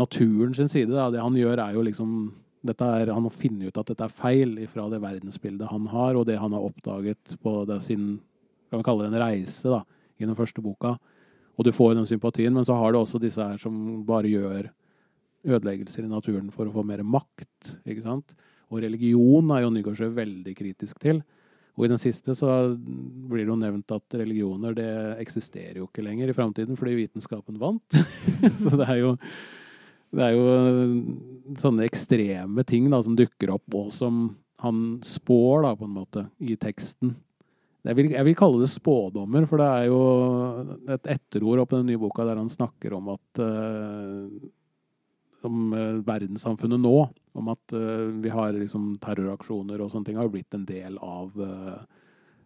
naturen 0.00 0.56
sin 0.56 0.72
side. 0.72 0.94
Da. 0.94 1.10
Det 1.12 1.20
han 1.20 1.36
gjør, 1.36 1.60
er 1.60 1.76
jo 1.76 1.84
liksom 1.84 2.32
er, 2.64 3.12
Han 3.12 3.28
funnet 3.30 3.68
ut 3.68 3.78
at 3.80 3.88
dette 3.90 4.06
er 4.06 4.14
feil 4.14 4.56
fra 4.70 4.88
det 4.88 5.02
verdensbildet 5.02 5.68
han 5.68 5.88
har, 5.92 6.16
og 6.16 6.26
det 6.26 6.38
han 6.40 6.54
har 6.56 6.64
oppdaget 6.64 7.36
på 7.42 7.64
det, 7.68 7.82
sin 7.82 8.20
kan 8.70 8.80
vi 8.80 8.86
kalle 8.86 9.04
det 9.04 9.12
en 9.12 9.20
reise 9.20 9.68
da, 9.68 9.82
i 10.16 10.24
den 10.24 10.36
første 10.38 10.62
boka. 10.64 10.94
Og 11.58 11.66
du 11.66 11.72
får 11.74 11.96
den 11.98 12.08
sympatien, 12.08 12.54
men 12.54 12.64
så 12.64 12.76
har 12.78 12.92
du 12.92 13.00
også 13.00 13.20
disse 13.20 13.42
her 13.42 13.60
som 13.60 13.74
bare 14.08 14.30
gjør 14.30 14.70
ødeleggelser 15.42 16.06
i 16.06 16.10
naturen 16.10 16.48
for 16.54 16.68
å 16.68 16.74
få 16.74 16.84
mer 16.86 17.02
makt. 17.04 17.76
ikke 17.84 18.04
sant? 18.04 18.34
Og 18.72 18.80
religion 18.84 19.50
er 19.52 19.64
jo 19.64 19.72
Nygaardsjø 19.74 20.08
veldig 20.16 20.54
kritisk 20.56 21.00
til. 21.02 21.20
Og 21.76 21.86
i 21.86 21.90
den 21.92 22.00
siste 22.00 22.34
så 22.36 22.50
blir 22.76 23.46
det 23.46 23.50
jo 23.50 23.58
nevnt 23.60 23.94
at 23.94 24.16
religioner 24.20 24.76
det 24.76 24.92
eksisterer 25.22 25.80
jo 25.80 25.88
ikke 25.88 26.04
lenger 26.04 26.28
i 26.28 26.36
framtiden 26.36 26.76
fordi 26.76 26.98
vitenskapen 26.98 27.60
vant. 27.60 28.00
så 28.62 28.76
det 28.76 28.88
er 28.88 29.00
jo 29.00 29.16
det 30.12 30.24
er 30.26 30.34
jo 30.36 31.56
sånne 31.56 31.86
ekstreme 31.88 32.64
ting 32.68 32.90
da, 32.92 33.00
som 33.00 33.16
dukker 33.16 33.54
opp, 33.54 33.64
og 33.72 33.88
som 33.96 34.26
han 34.62 34.98
spår, 35.02 35.64
da, 35.64 35.70
på 35.78 35.88
en 35.88 35.94
måte, 35.96 36.26
i 36.44 36.54
teksten. 36.60 37.14
Jeg 37.82 37.98
vil, 37.98 38.12
jeg 38.14 38.26
vil 38.28 38.36
kalle 38.38 38.62
det 38.62 38.70
spådommer, 38.70 39.46
for 39.50 39.58
det 39.58 39.68
er 39.68 39.86
jo 39.90 40.02
et 40.94 41.08
etterord 41.16 41.64
i 41.64 41.70
den 41.72 41.88
nye 41.90 42.00
boka 42.02 42.26
der 42.28 42.38
han 42.38 42.50
snakker 42.50 42.94
om 42.94 43.10
at 43.16 43.40
uh, 43.42 44.28
om 45.42 45.72
eh, 45.74 45.98
verdenssamfunnet 46.06 46.78
nå. 46.78 46.94
Om 47.34 47.48
at 47.50 47.74
uh, 47.74 48.12
vi 48.22 48.30
har 48.30 48.54
liksom 48.54 48.92
terroraksjoner 49.02 49.82
og 49.82 49.90
sånne 49.90 50.06
ting 50.06 50.20
har 50.20 50.28
jo 50.28 50.34
blitt 50.36 50.54
en 50.54 50.66
del 50.68 51.00
av 51.02 51.34
uh, 51.34 51.80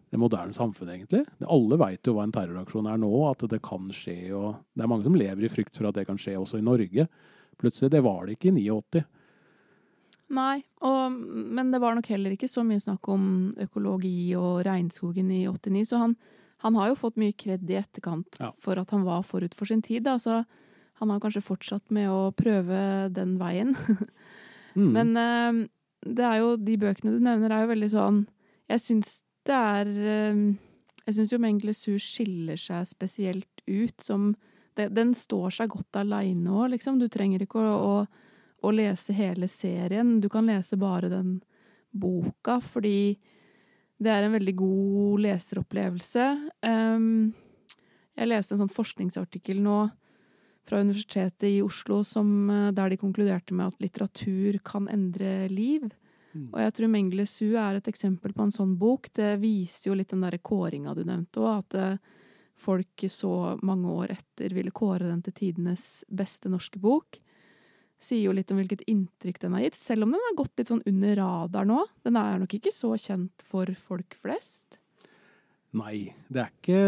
det 0.09 0.17
moderne 0.17 0.55
samfunnet, 0.55 0.95
egentlig. 0.95 1.21
Alle 1.45 1.77
veit 1.77 2.07
jo 2.07 2.15
hva 2.15 2.25
en 2.25 2.33
terroraksjon 2.33 2.89
er 2.89 2.97
nå, 3.01 3.11
at 3.29 3.45
det 3.51 3.59
kan 3.65 3.91
skje. 3.93 4.31
og 4.33 4.63
Det 4.73 4.85
er 4.85 4.89
mange 4.89 5.05
som 5.05 5.17
lever 5.19 5.45
i 5.45 5.51
frykt 5.51 5.77
for 5.77 5.89
at 5.89 5.99
det 5.99 6.07
kan 6.07 6.17
skje 6.17 6.37
også 6.39 6.61
i 6.61 6.65
Norge. 6.65 7.05
Plutselig. 7.61 7.91
Det 7.93 8.03
var 8.05 8.25
det 8.25 8.37
ikke 8.37 8.49
i 8.53 8.69
89. 8.71 9.03
Nei, 10.29 10.59
og, 10.83 11.13
men 11.13 11.69
det 11.71 11.79
var 11.79 11.95
nok 11.95 12.09
heller 12.11 12.33
ikke 12.35 12.49
så 12.51 12.63
mye 12.67 12.81
snakk 12.83 13.07
om 13.13 13.27
økologi 13.63 14.33
og 14.35 14.65
regnskogen 14.67 15.29
i 15.31 15.45
89, 15.47 15.85
så 15.87 16.01
han, 16.01 16.15
han 16.65 16.75
har 16.75 16.89
jo 16.91 16.97
fått 16.99 17.19
mye 17.21 17.35
kred 17.37 17.63
i 17.71 17.77
etterkant 17.79 18.35
Ja. 18.41 18.51
for 18.59 18.79
at 18.81 18.91
han 18.91 19.05
var 19.07 19.23
forut 19.23 19.55
for 19.55 19.69
sin 19.69 19.81
tid. 19.85 20.03
Da. 20.03 20.17
Så 20.19 20.41
han 20.99 21.09
har 21.13 21.21
kanskje 21.23 21.45
fortsatt 21.45 21.91
med 21.95 22.09
å 22.11 22.31
prøve 22.35 23.09
den 23.13 23.37
veien. 23.41 23.75
Mm. 24.77 24.91
Men 24.93 25.17
eh, 25.17 25.55
det 26.05 26.21
er 26.21 26.35
jo, 26.37 26.51
de 26.61 26.75
bøkene 26.77 27.15
du 27.15 27.23
nevner, 27.23 27.49
er 27.49 27.63
jo 27.63 27.69
veldig 27.71 27.87
sånn 27.89 28.19
Jeg 28.69 28.81
syns 28.83 29.07
det 29.47 29.55
er 29.57 29.87
eh, 29.89 30.41
Jeg 31.07 31.15
syns 31.17 31.33
jo 31.33 31.39
Mengele 31.41 31.73
Sur 31.73 31.97
skiller 32.03 32.59
seg 32.61 32.85
spesielt 32.85 33.63
ut 33.65 34.05
som 34.05 34.27
det, 34.77 34.91
Den 34.93 35.15
står 35.17 35.55
seg 35.55 35.71
godt 35.73 35.97
aleine 35.97 36.53
òg, 36.53 36.75
liksom. 36.75 36.99
Du 37.01 37.07
trenger 37.09 37.41
ikke 37.47 37.57
å, 37.57 37.73
å, 37.73 38.36
å 38.63 38.71
lese 38.73 39.13
hele 39.13 39.47
serien. 39.51 40.19
Du 40.21 40.29
kan 40.29 40.47
lese 40.49 40.77
bare 40.77 41.09
den 41.11 41.41
boka, 41.91 42.59
fordi 42.61 43.17
det 43.97 44.13
er 44.13 44.25
en 44.25 44.35
veldig 44.37 44.55
god 44.57 45.23
leseropplevelse. 45.25 46.25
Jeg 48.17 48.29
leste 48.29 48.55
en 48.55 48.63
sånn 48.63 48.73
forskningsartikkel 48.73 49.61
nå 49.61 49.79
fra 50.67 50.81
Universitetet 50.83 51.47
i 51.47 51.61
Oslo 51.61 52.03
som, 52.03 52.49
eh, 52.49 52.71
der 52.71 52.89
de 52.89 52.97
konkluderte 52.97 53.53
med 53.53 53.67
at 53.67 53.79
litteratur 53.79 54.59
kan 54.63 54.87
endre 54.87 55.47
liv. 55.49 55.89
Mm. 56.33 56.49
Og 56.51 56.59
jeg 56.59 56.73
tror 56.73 56.91
Mengele 56.91 57.27
Su 57.27 57.55
er 57.55 57.77
et 57.77 57.87
eksempel 57.87 58.33
på 58.33 58.43
en 58.43 58.51
sånn 58.51 58.77
bok. 58.77 59.07
Det 59.13 59.39
viser 59.39 59.91
jo 59.91 59.95
litt 59.95 60.09
den 60.09 60.21
derre 60.21 60.39
kåringa 60.39 60.93
du 60.95 61.03
nevnte 61.05 61.39
òg, 61.39 61.59
at 61.59 61.75
eh, 61.75 61.97
folk 62.57 63.05
så 63.07 63.57
mange 63.63 63.87
år 63.87 64.11
etter 64.17 64.53
ville 64.53 64.71
kåre 64.71 65.07
den 65.07 65.21
til 65.21 65.33
tidenes 65.33 66.03
beste 66.09 66.49
norske 66.49 66.81
bok. 66.81 67.17
Sier 67.99 68.27
jo 68.27 68.33
litt 68.37 68.51
om 68.53 68.59
hvilket 68.61 68.83
inntrykk 68.87 69.39
den 69.41 69.55
har 69.57 69.63
gitt, 69.65 69.77
selv 69.79 70.05
om 70.05 70.11
den 70.13 70.21
har 70.21 70.35
gått 70.37 70.53
litt 70.59 70.69
sånn 70.69 70.83
under 70.85 71.15
radar 71.17 71.65
nå. 71.65 71.79
Den 72.05 72.19
er 72.19 72.37
nok 72.43 72.53
ikke 72.59 72.73
så 72.73 72.91
kjent 73.01 73.41
for 73.47 73.71
folk 73.81 74.13
flest. 74.21 74.77
Nei, 75.77 76.13
det 76.31 76.41
er 76.45 76.51
ikke 76.53 76.81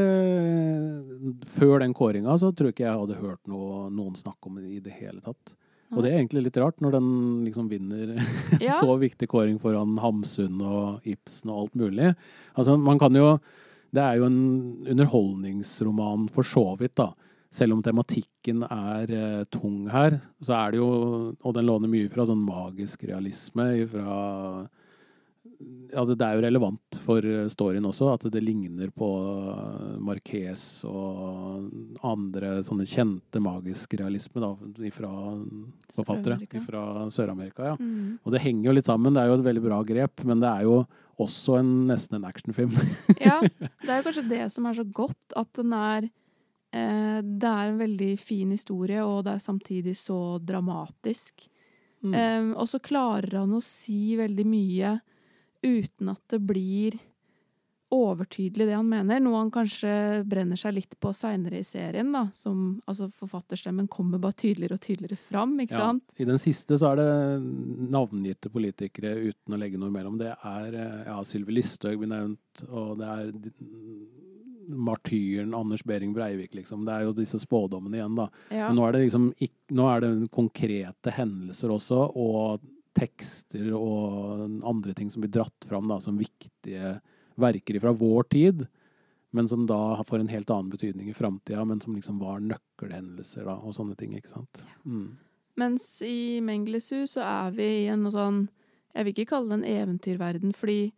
Før 1.58 1.82
den 1.84 1.94
kåringa 1.98 2.38
så 2.40 2.52
tror 2.56 2.70
jeg 2.70 2.78
ikke 2.78 2.86
jeg 2.88 3.02
hadde 3.02 3.18
hørt 3.20 3.50
noe, 3.52 3.90
noen 3.94 4.16
snakke 4.18 4.50
om 4.50 4.60
det 4.60 4.70
i 4.70 4.80
det 4.86 4.96
hele 5.00 5.20
tatt. 5.26 5.56
Og 5.90 6.04
det 6.06 6.12
er 6.12 6.20
egentlig 6.20 6.44
litt 6.46 6.58
rart, 6.62 6.78
når 6.86 6.94
den 7.00 7.10
liksom 7.48 7.70
vinner 7.72 8.12
Ja. 8.62 8.76
så 8.78 8.94
viktig 9.02 9.26
kåring 9.32 9.58
foran 9.62 9.98
Hamsun 10.02 10.62
og 10.62 11.08
Ibsen 11.10 11.50
og 11.50 11.64
alt 11.64 11.80
mulig. 11.82 12.12
Altså, 12.54 12.78
man 12.78 13.02
kan 13.02 13.16
jo 13.18 13.40
Det 13.90 14.04
er 14.06 14.20
jo 14.20 14.28
en 14.30 14.86
underholdningsroman 14.86 16.28
for 16.30 16.46
så 16.46 16.76
vidt, 16.78 16.94
da. 17.00 17.10
Selv 17.50 17.74
om 17.74 17.84
tematikken 17.86 18.62
er 18.68 19.10
eh, 19.10 19.46
tung 19.50 19.88
her, 19.90 20.20
så 20.46 20.54
er 20.60 20.74
det 20.76 20.84
jo 20.84 20.90
Og 21.34 21.56
den 21.56 21.66
låner 21.66 21.90
mye 21.90 22.10
fra 22.12 22.28
sånn 22.30 22.44
magisk 22.46 23.08
realisme, 23.10 23.72
fra 23.90 24.68
Altså, 25.90 26.14
det 26.16 26.24
er 26.24 26.38
jo 26.38 26.44
relevant 26.46 26.98
for 27.04 27.26
eh, 27.26 27.48
storyen 27.52 27.88
også, 27.90 28.12
at 28.14 28.28
det 28.32 28.40
ligner 28.46 28.92
på 28.96 29.08
Marques 30.06 30.62
og 30.88 31.66
andre 32.06 32.60
sånne 32.64 32.86
kjente 32.88 33.42
magisk 33.44 33.98
realisme 34.00 34.40
da, 34.44 34.54
fra 34.96 35.12
forfattere 35.98 36.64
fra 36.64 37.10
Sør-Amerika. 37.12 37.74
ja. 37.74 37.76
Mm. 37.76 38.22
Og 38.24 38.36
det 38.36 38.44
henger 38.46 38.70
jo 38.70 38.78
litt 38.78 38.88
sammen. 38.88 39.16
Det 39.16 39.24
er 39.24 39.34
jo 39.34 39.40
et 39.40 39.48
veldig 39.50 39.66
bra 39.66 39.82
grep, 39.88 40.24
men 40.30 40.40
det 40.44 40.54
er 40.54 40.68
jo 40.70 40.78
også 41.20 41.60
en, 41.60 41.74
nesten 41.90 42.20
en 42.20 42.30
actionfilm. 42.30 42.76
Ja, 43.20 43.42
det 43.84 43.90
er 43.90 44.00
jo 44.00 44.08
kanskje 44.08 44.28
det 44.30 44.46
som 44.54 44.68
er 44.70 44.80
så 44.80 44.86
godt, 44.86 45.36
at 45.36 45.50
den 45.60 45.76
er 45.76 46.08
eh, 46.08 46.14
Det 46.70 47.50
er 47.50 47.70
en 47.72 47.80
veldig 47.80 48.12
fin 48.22 48.52
historie, 48.54 49.02
og 49.02 49.24
det 49.26 49.32
er 49.34 49.42
samtidig 49.42 49.96
så 49.98 50.38
dramatisk. 50.38 51.48
Mm. 52.02 52.14
Eh, 52.14 52.58
og 52.58 52.70
så 52.70 52.80
klarer 52.80 53.42
han 53.42 53.54
å 53.58 53.64
si 53.64 54.16
veldig 54.20 54.46
mye 54.48 54.98
uten 55.66 56.12
at 56.14 56.24
det 56.32 56.40
blir 56.48 57.00
overtydelig 57.90 58.68
det 58.70 58.76
han 58.76 58.86
mener, 58.86 59.18
noe 59.24 59.40
han 59.40 59.50
kanskje 59.50 60.22
brenner 60.30 60.60
seg 60.62 60.76
litt 60.76 60.92
på 61.02 61.10
seinere 61.18 61.58
i 61.58 61.66
serien, 61.66 62.12
da, 62.14 62.28
som 62.38 62.78
altså 62.86 63.08
forfatterstemmen 63.18 63.88
kommer 63.90 64.22
bare 64.22 64.38
tydeligere 64.38 64.78
og 64.78 64.84
tydeligere 64.86 65.18
fram, 65.18 65.56
ikke 65.64 65.74
Ja, 65.74 65.88
sant? 65.88 66.14
I 66.22 66.28
den 66.30 66.38
siste 66.42 66.78
så 66.78 66.92
er 66.92 67.02
det 67.02 67.90
navngitte 67.90 68.54
politikere 68.54 69.16
uten 69.18 69.58
å 69.58 69.60
legge 69.60 69.82
noe 69.82 69.90
imellom. 69.90 70.20
Det 70.22 70.36
er 70.36 70.78
eh, 70.78 71.02
ja, 71.10 71.18
Sylvi 71.26 71.58
Listhaug 71.58 72.04
blir 72.04 72.14
nevnt, 72.14 72.66
og 72.70 73.00
det 73.02 73.10
er 73.10 73.34
martyren 74.70 75.54
Anders 75.58 75.84
Behring 75.84 76.14
Breivik, 76.14 76.54
liksom. 76.54 76.86
Det 76.86 76.94
er 76.94 77.08
jo 77.08 77.14
disse 77.18 77.40
spådommene 77.42 77.98
igjen, 78.00 78.18
da. 78.18 78.28
Ja. 78.54 78.68
Men 78.70 78.80
nå 78.80 78.88
er 78.88 78.96
det 78.96 79.06
liksom 79.08 79.30
Nå 79.76 79.88
er 79.92 80.04
det 80.06 80.12
konkrete 80.34 81.14
hendelser 81.14 81.74
også, 81.74 82.04
og 82.18 82.66
tekster 82.98 83.70
og 83.78 84.44
andre 84.68 84.96
ting 84.98 85.10
som 85.14 85.24
blir 85.24 85.32
dratt 85.32 85.68
fram 85.70 85.88
da, 85.88 86.00
som 86.04 86.18
viktige 86.20 86.98
verker 87.40 87.80
fra 87.80 87.94
vår 87.96 88.28
tid, 88.34 88.66
men 89.32 89.48
som 89.48 89.66
da 89.70 90.02
får 90.08 90.24
en 90.24 90.32
helt 90.34 90.50
annen 90.50 90.72
betydning 90.74 91.12
i 91.12 91.16
framtida, 91.16 91.64
men 91.70 91.80
som 91.82 91.96
liksom 91.96 92.18
var 92.20 92.42
nøkkelhendelser 92.44 93.46
da, 93.46 93.60
og 93.62 93.76
sånne 93.78 93.96
ting, 93.96 94.16
ikke 94.18 94.34
sant. 94.34 94.66
Mm. 94.84 95.18
Mens 95.60 95.86
i 96.06 96.40
Mengelesu 96.44 97.04
så 97.08 97.24
er 97.26 97.54
vi 97.56 97.68
i 97.84 97.88
en 97.92 98.06
sånn 98.14 98.48
Jeg 98.96 99.06
vil 99.06 99.14
ikke 99.14 99.30
kalle 99.36 99.54
det 99.54 99.58
en 99.60 99.70
eventyrverden, 99.70 100.54
fordi 100.58 100.92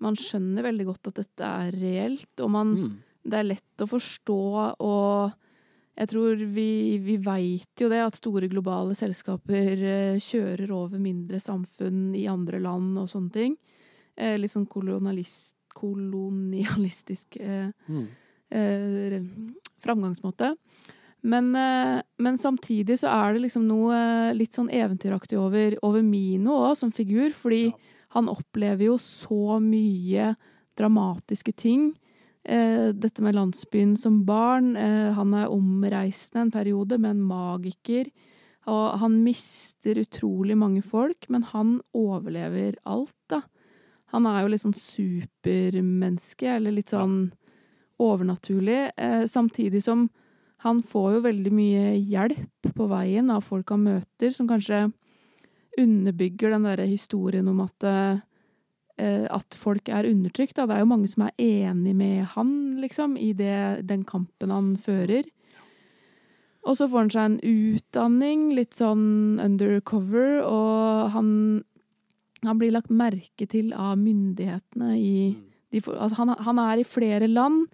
man 0.00 0.16
skjønner 0.16 0.64
veldig 0.64 0.86
godt 0.88 1.10
at 1.10 1.18
dette 1.20 1.44
er 1.44 1.76
reelt, 1.76 2.40
og 2.40 2.50
man, 2.50 2.70
Mm. 2.74 2.94
Det 3.24 3.38
er 3.40 3.46
lett 3.48 3.82
å 3.84 3.88
forstå, 3.88 4.38
og 4.84 5.32
jeg 5.96 6.08
tror 6.10 6.40
vi, 6.50 6.98
vi 6.98 7.16
veit 7.22 7.80
jo 7.80 7.88
det, 7.88 8.00
at 8.02 8.16
store 8.18 8.48
globale 8.50 8.96
selskaper 8.98 9.78
eh, 9.78 10.16
kjører 10.20 10.72
over 10.74 10.98
mindre 10.98 11.38
samfunn 11.40 12.14
i 12.18 12.26
andre 12.28 12.58
land 12.60 12.98
og 12.98 13.08
sånne 13.08 13.32
ting. 13.32 13.54
Eh, 14.16 14.34
litt 14.38 14.50
sånn 14.52 14.66
kolonialist, 14.70 15.54
kolonialistisk 15.74 17.36
eh, 17.40 17.70
Mm. 17.88 18.06
eh, 18.50 19.22
framgangsmåte. 19.82 20.56
Men, 21.22 21.54
eh, 21.56 22.02
men 22.18 22.38
samtidig 22.38 22.98
så 23.00 23.08
er 23.08 23.34
det 23.34 23.42
liksom 23.46 23.66
noe 23.66 24.34
litt 24.34 24.52
sånn 24.52 24.68
eventyraktig 24.70 25.38
over, 25.38 25.78
over 25.82 26.02
Mino 26.02 26.50
òg, 26.68 26.76
som 26.76 26.92
figur. 26.92 27.30
Fordi 27.32 27.66
Ja. 27.70 27.76
han 28.10 28.28
opplever 28.28 28.84
jo 28.84 28.96
så 28.98 29.58
mye 29.60 30.36
dramatiske 30.76 31.54
ting. 31.56 31.94
Eh, 32.44 32.88
dette 32.92 33.22
med 33.24 33.34
landsbyen 33.34 33.96
som 33.96 34.24
barn. 34.24 34.76
Eh, 34.76 35.12
han 35.12 35.34
er 35.34 35.52
omreisende 35.52 36.44
en 36.44 36.50
periode 36.52 36.98
med 36.98 37.16
en 37.16 37.22
magiker. 37.24 38.10
Og 38.68 38.98
han 39.00 39.22
mister 39.24 40.00
utrolig 40.00 40.56
mange 40.56 40.82
folk, 40.82 41.28
men 41.28 41.44
han 41.52 41.78
overlever 41.96 42.76
alt, 42.84 43.16
da. 43.28 43.42
Han 44.12 44.28
er 44.28 44.42
jo 44.42 44.50
litt 44.52 44.62
sånn 44.62 44.76
supermenneske, 44.76 46.48
eller 46.56 46.72
litt 46.76 46.92
sånn 46.92 47.32
overnaturlig. 48.00 48.92
Eh, 48.96 49.24
samtidig 49.28 49.82
som 49.84 50.08
han 50.64 50.82
får 50.84 51.16
jo 51.16 51.24
veldig 51.24 51.52
mye 51.52 51.96
hjelp 51.98 52.70
på 52.76 52.88
veien 52.88 53.32
av 53.32 53.44
folk 53.44 53.72
han 53.72 53.84
møter, 53.84 54.32
som 54.32 54.48
kanskje 54.48 54.86
underbygger 55.80 56.54
den 56.54 56.68
derre 56.68 56.86
historien 56.88 57.48
om 57.50 57.64
at, 57.64 57.88
at 58.94 59.56
folk 59.58 59.88
er 59.90 60.06
undertrykt. 60.06 60.54
Det 60.54 60.70
er 60.70 60.84
jo 60.84 60.86
mange 60.86 61.08
som 61.10 61.24
er 61.26 61.32
enig 61.42 61.96
med 61.98 62.28
han, 62.36 62.50
liksom, 62.78 63.16
i 63.18 63.32
det, 63.34 63.86
den 63.88 64.04
kampen 64.06 64.52
han 64.54 64.68
fører. 64.78 65.26
Og 66.64 66.78
så 66.78 66.88
får 66.88 67.02
han 67.02 67.12
seg 67.12 67.24
en 67.26 67.40
utdanning, 67.44 68.44
litt 68.56 68.76
sånn 68.78 69.40
undercover, 69.42 70.38
og 70.48 71.10
han, 71.12 71.28
han 72.46 72.60
blir 72.60 72.72
lagt 72.72 72.92
merke 72.92 73.48
til 73.50 73.74
av 73.76 73.98
myndighetene 74.00 74.94
i 74.96 75.16
de, 75.74 75.82
altså 75.90 76.22
han, 76.22 76.32
han, 76.46 76.60
er 76.62 76.80
i 76.80 76.86
flere 76.86 77.28
land, 77.28 77.66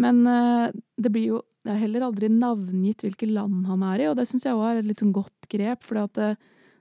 men 0.00 0.22
uh, 0.24 0.70
det 0.96 1.12
blir 1.12 1.34
jo 1.34 1.40
det 1.66 1.74
er 1.74 1.82
heller 1.82 2.06
aldri 2.06 2.30
navngitt 2.32 3.02
hvilke 3.04 3.26
land 3.28 3.66
han 3.68 3.82
er 3.84 4.00
i, 4.00 4.06
og 4.08 4.14
det 4.16 4.24
syns 4.30 4.46
jeg 4.46 4.56
òg 4.56 4.64
er 4.70 4.78
et 4.80 4.86
litt 4.88 5.02
sånn 5.02 5.12
godt 5.12 5.48
grep, 5.52 5.82
for 5.84 6.00
det, 6.16 6.30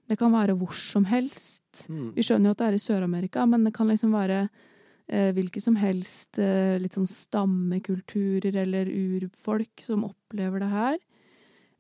det, 0.10 0.18
kan 0.18 0.34
være 0.34 0.58
hvor 0.58 0.74
som 0.76 1.06
helst. 1.10 1.86
Mm. 1.88 2.12
Vi 2.18 2.26
skjønner 2.26 2.50
jo 2.50 2.56
at 2.56 2.62
det 2.62 2.68
er 2.68 2.78
i 2.78 2.82
Sør-Amerika, 2.84 3.46
men 3.50 3.68
det 3.68 3.76
kan 3.76 3.90
liksom 3.90 4.16
være 4.18 4.42
eh, 4.46 5.30
hvilke 5.38 5.62
som 5.62 5.78
helst 5.80 6.40
eh, 6.42 6.78
litt 6.82 6.98
sånn 6.98 7.10
stammekulturer 7.10 8.58
eller 8.64 8.90
urfolk 8.90 9.86
som 9.86 10.08
opplever 10.10 10.66
det 10.66 10.72
her. 10.74 11.00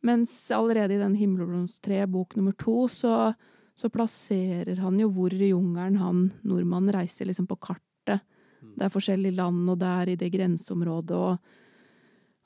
Mens 0.05 0.51
allerede 0.55 0.95
i 0.95 1.01
den 1.01 1.17
Himmelblomstre, 1.19 2.05
bok 2.07 2.38
nummer 2.39 2.55
to, 2.55 2.88
så, 2.88 3.33
så, 3.75 3.89
plasserer 3.91 4.79
han 4.79 5.00
jo 5.01 5.09
hvor 5.12 5.33
i 5.36 5.51
jungelen 5.51 6.00
han 6.00 6.29
nordmannen 6.48 6.93
reiser 6.95 7.27
liksom 7.27 7.50
på 7.50 7.59
kartet. 7.59 8.24
Mm. 8.63 8.75
Det 8.77 8.86
er 8.86 8.93
forskjellige 8.93 9.39
land, 9.39 9.65
og 9.67 9.79
det 9.81 9.89
er 9.89 10.12
i 10.12 10.19
det 10.19 10.31
grenseområdet, 10.31 11.17
og, 11.19 11.57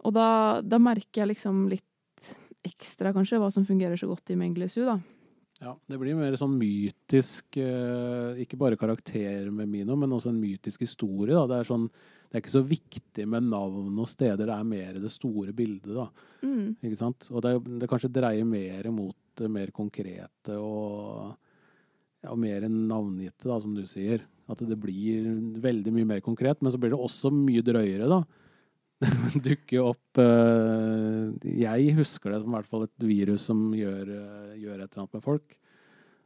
og 0.03 0.15
da, 0.15 0.27
da, 0.65 0.81
merker 0.81 1.23
jeg 1.23 1.35
liksom 1.35 1.67
litt 1.71 2.33
ekstra, 2.65 3.13
kanskje, 3.13 3.37
hva 3.41 3.51
som 3.53 3.67
fungerer 3.67 3.99
så 3.99 4.09
godt 4.09 4.33
i 4.33 4.39
Menglesu, 4.39 4.81
da. 4.87 4.97
Ja, 5.63 5.77
det 5.87 5.97
blir 6.01 6.17
mer 6.19 6.35
sånn 6.35 6.57
mytisk, 6.59 7.55
eh, 7.61 8.41
ikke 8.43 8.59
bare 8.59 8.79
karakter 8.79 9.47
med 9.47 9.69
Mino, 9.71 9.95
men 9.95 10.11
også 10.11 10.33
en 10.33 10.41
mytisk 10.41 10.83
historie. 10.83 11.31
Da. 11.31 11.45
Det 11.47 11.59
er 11.61 11.69
sånn 11.69 11.87
det 12.33 12.39
er 12.39 12.41
ikke 12.41 12.55
så 12.55 12.63
viktig 12.65 13.23
med 13.29 13.45
navn 13.45 13.99
og 14.01 14.07
steder, 14.09 14.47
det 14.49 14.53
er 14.55 14.65
mer 14.65 14.95
det 14.97 15.11
store 15.13 15.51
bildet, 15.53 15.91
da. 15.93 16.07
Mm. 16.41 16.71
Ikke 16.81 16.97
sant? 16.97 17.27
Og 17.29 17.43
det, 17.45 17.51
det, 17.77 17.89
kanskje 17.91 18.09
dreier 18.09 18.47
mer 18.49 18.87
mot 18.89 19.13
det 19.37 19.49
mer 19.53 19.69
konkrete 19.69 20.55
og, 20.57 21.35
ja, 22.25 22.33
mer 22.33 22.65
navngitte, 22.65 23.45
da, 23.45 23.59
som 23.61 23.77
du 23.77 23.83
sier. 23.85 24.25
At 24.49 24.65
det 24.65 24.79
blir 24.81 25.29
veldig 25.61 25.93
mye 25.93 26.09
mer 26.09 26.23
konkret, 26.25 26.57
men 26.65 26.73
så 26.73 26.81
blir 26.81 26.95
det 26.95 26.99
også 27.05 27.29
mye 27.37 27.61
drøyere, 27.61 28.09
da. 28.09 28.23
Dukker 29.47 29.89
opp 29.91 30.19
uh, 30.21 31.33
Jeg 31.43 31.95
husker 31.97 32.33
det 32.33 32.41
som 32.43 32.53
i 32.53 32.57
hvert 32.57 32.69
fall 32.69 32.85
et 32.87 33.05
virus 33.07 33.47
som 33.49 33.65
gjør, 33.75 34.09
uh, 34.13 34.55
gjør 34.59 34.79
et 34.79 34.87
eller 34.87 35.03
annet 35.03 35.19
med 35.19 35.25
folk 35.25 35.57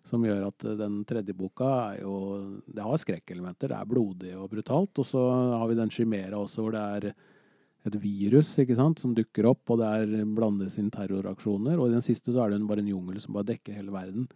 som 0.07 0.23
gjør 0.23 0.45
at 0.47 0.65
den 0.79 1.01
tredje 1.07 1.35
boka 1.35 1.69
er 1.91 2.03
jo 2.05 2.17
Det 2.63 2.83
har 2.83 3.01
skrekkelementer. 3.01 3.73
Det 3.73 3.77
er 3.77 3.89
blodig 3.89 4.35
og 4.39 4.49
brutalt. 4.53 4.93
Og 5.01 5.05
så 5.05 5.23
har 5.59 5.67
vi 5.67 5.75
den 5.75 5.91
Chimera 5.91 6.39
også, 6.39 6.63
hvor 6.63 6.75
det 6.75 6.83
er 6.83 7.09
et 7.87 7.97
virus 8.01 8.53
ikke 8.59 8.75
sant, 8.77 8.99
som 8.99 9.15
dukker 9.15 9.47
opp, 9.51 9.63
og 9.71 9.81
det 9.81 9.87
er 9.87 10.29
blandes 10.35 10.77
inn 10.79 10.89
terroraksjoner. 10.93 11.77
Og 11.77 11.89
i 11.89 11.95
den 11.95 12.05
siste 12.05 12.33
så 12.33 12.43
er 12.43 12.53
det 12.53 12.63
bare 12.67 12.83
en 12.83 12.93
jungel 12.93 13.19
som 13.23 13.37
bare 13.37 13.51
dekker 13.53 13.77
hele 13.79 13.93
verden. 13.93 14.27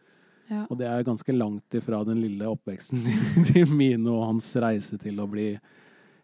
Ja. 0.52 0.66
Og 0.68 0.78
det 0.80 0.88
er 0.90 1.08
ganske 1.08 1.36
langt 1.36 1.80
ifra 1.80 2.02
den 2.08 2.20
lille 2.24 2.48
oppveksten 2.52 3.06
til 3.50 3.72
Mino 3.72 4.18
og 4.20 4.28
hans 4.34 4.50
reise 4.60 5.00
til 5.00 5.22
å 5.24 5.30
bli 5.32 5.54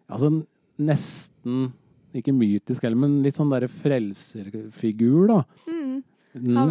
Altså 0.07 0.29
nesten 0.79 1.65
ikke 2.19 2.35
mytisk 2.35 2.85
heller, 2.85 2.99
men 2.99 3.19
litt 3.25 3.37
sånn 3.39 3.51
derre 3.51 3.69
frelserfigur, 3.71 5.27
da. 5.31 5.41
Mm. 5.69 6.03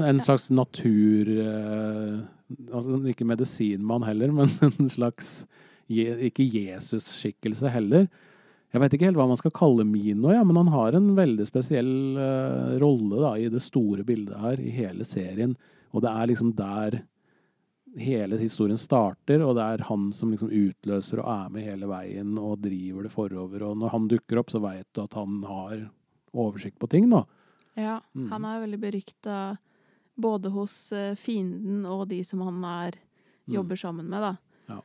En 0.07 0.23
slags 0.25 0.51
natur... 0.55 1.31
Uh, 1.43 2.25
altså 2.71 3.01
Ikke 3.11 3.27
medisinmann 3.27 4.05
heller, 4.07 4.31
men 4.37 4.53
en 4.63 4.91
slags 4.93 5.49
Ikke 5.91 6.45
Jesus-skikkelse 6.47 7.73
heller. 7.75 8.07
Jeg 8.75 8.83
vet 8.83 8.95
ikke 8.95 9.09
helt 9.09 9.19
hva 9.19 9.29
man 9.31 9.39
skal 9.41 9.55
kalle 9.57 9.87
Mino, 9.89 10.33
ja, 10.35 10.43
men 10.45 10.59
han 10.59 10.71
har 10.75 10.97
en 10.99 11.13
veldig 11.17 11.47
spesiell 11.49 11.91
uh, 12.19 12.77
rolle 12.83 13.23
da, 13.23 13.35
i 13.41 13.51
det 13.53 13.63
store 13.65 14.05
bildet 14.07 14.37
her, 14.43 14.61
i 14.61 14.73
hele 14.75 15.07
serien. 15.07 15.55
Og 15.95 16.03
det 16.05 16.13
er 16.13 16.31
liksom 16.31 16.53
der 16.59 17.01
hele 17.97 18.39
historien 18.39 18.79
starter, 18.79 19.41
og 19.43 19.57
det 19.57 19.65
er 19.65 19.85
han 19.89 20.11
som 20.13 20.33
liksom 20.33 20.51
utløser 20.53 21.23
og 21.23 21.31
er 21.33 21.53
med 21.55 21.65
hele 21.65 21.89
veien 21.89 22.37
og 22.39 22.61
driver 22.65 23.07
det 23.07 23.13
forover. 23.13 23.65
Og 23.65 23.79
når 23.81 23.95
han 23.95 24.09
dukker 24.11 24.41
opp, 24.41 24.53
så 24.53 24.61
veit 24.65 24.89
du 24.93 25.03
at 25.05 25.17
han 25.17 25.39
har 25.49 25.79
oversikt 26.37 26.79
på 26.83 26.91
ting, 26.93 27.09
da. 27.11 27.25
Ja, 27.77 28.01
mm. 28.13 28.29
han 28.33 28.45
er 28.49 28.63
veldig 28.65 28.81
berykta 28.81 29.39
både 30.17 30.53
hos 30.53 30.93
eh, 30.97 31.15
fienden 31.17 31.85
og 31.89 32.07
de 32.09 32.23
som 32.25 32.41
han 32.45 32.63
er, 32.65 32.97
mm. 32.97 33.55
jobber 33.55 33.81
sammen 33.81 34.09
med, 34.09 34.25
da. 34.25 34.35
Ja. 34.73 34.79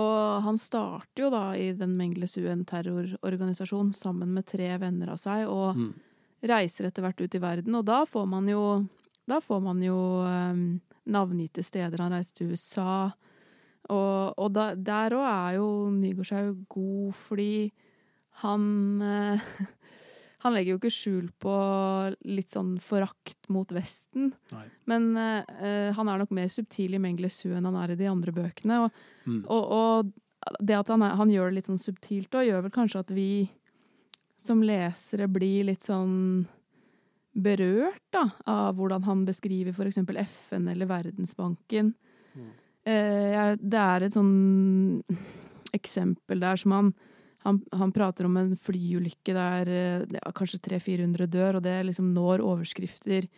Og 0.00 0.42
han 0.44 0.60
starter 0.60 1.24
jo 1.24 1.30
da 1.32 1.44
i 1.56 1.70
den 1.76 1.96
Mengles 1.96 2.36
UN 2.40 2.64
terrororganisasjon 2.68 3.92
sammen 3.96 4.32
med 4.36 4.48
tre 4.48 4.70
venner 4.80 5.12
av 5.12 5.20
seg, 5.20 5.44
og 5.48 5.76
mm. 5.76 5.90
reiser 6.52 6.88
etter 6.88 7.04
hvert 7.04 7.20
ut 7.20 7.36
i 7.36 7.42
verden. 7.42 7.80
Og 7.80 7.84
da 7.88 8.02
får 8.08 8.28
man 8.28 8.48
jo, 8.48 8.62
da 9.28 9.40
får 9.44 9.64
man 9.64 9.84
jo 9.84 9.98
um, 10.24 10.64
navngitte 11.08 11.64
steder. 11.64 12.04
Han 12.04 12.14
reiste 12.16 12.40
til 12.40 12.52
USA. 12.52 13.08
Og, 13.88 14.36
og 14.36 14.52
da, 14.52 14.70
der 14.74 15.16
òg 15.16 15.26
er 15.26 15.58
jo 15.58 15.68
Nygaardshaug 15.94 16.64
god, 16.68 17.12
fordi 17.16 17.52
han 18.42 19.02
eh, 19.02 19.50
Han 20.44 20.54
legger 20.54 20.76
jo 20.76 20.78
ikke 20.78 20.94
skjul 20.94 21.24
på 21.42 21.52
litt 22.30 22.52
sånn 22.52 22.76
forakt 22.78 23.48
mot 23.50 23.72
Vesten. 23.74 24.28
Nei. 24.52 24.66
Men 24.86 25.08
eh, 25.18 25.88
han 25.96 26.10
er 26.12 26.20
nok 26.20 26.30
mer 26.36 26.46
subtil 26.52 26.94
i 26.94 27.00
Menglesu 27.02 27.48
enn 27.50 27.66
han 27.66 27.78
er 27.80 27.90
i 27.90 27.98
de 27.98 28.06
andre 28.06 28.30
bøkene. 28.36 28.76
Og, 28.84 29.00
mm. 29.26 29.40
og, 29.50 29.72
og 29.74 30.60
det 30.62 30.76
at 30.78 30.92
han, 30.94 31.02
er, 31.02 31.16
han, 31.18 31.32
gjør 31.34 31.50
det 31.50 31.58
litt 31.58 31.70
sånn 31.72 31.82
subtilt, 31.82 32.30
og 32.38 32.46
gjør 32.46 32.62
vel 32.68 32.76
kanskje 32.76 33.02
at 33.02 33.10
vi 33.16 33.30
som 34.38 34.62
lesere 34.62 35.26
blir 35.26 35.66
litt 35.72 35.82
sånn 35.82 36.46
berørt 37.38 38.02
da, 38.14 38.24
av 38.50 38.78
hvordan 38.78 39.04
han 39.06 39.26
beskriver 39.28 39.74
f.eks. 39.74 40.00
FN 40.26 40.70
eller 40.72 40.90
Verdensbanken. 40.90 41.92
Mm. 42.34 42.48
Eh, 42.88 43.52
det 43.58 43.84
er 43.84 44.06
et 44.06 44.16
sånn 44.16 45.02
eksempel 45.76 46.42
der 46.42 46.60
som 46.60 46.74
han 46.74 46.92
han, 47.46 47.60
han, 47.72 47.92
prater 47.94 48.26
om 48.26 48.36
en 48.36 48.56
flyulykke 48.58 49.34
der 49.34 49.70
eh, 49.70 50.06
ja, 50.16 50.32
kanskje 50.34 50.60
300-400 50.64 51.28
dør, 51.30 51.58
og 51.58 51.66
det 51.66 51.76
liksom 51.86 52.10
når 52.14 52.42
overskrifter 52.44 53.28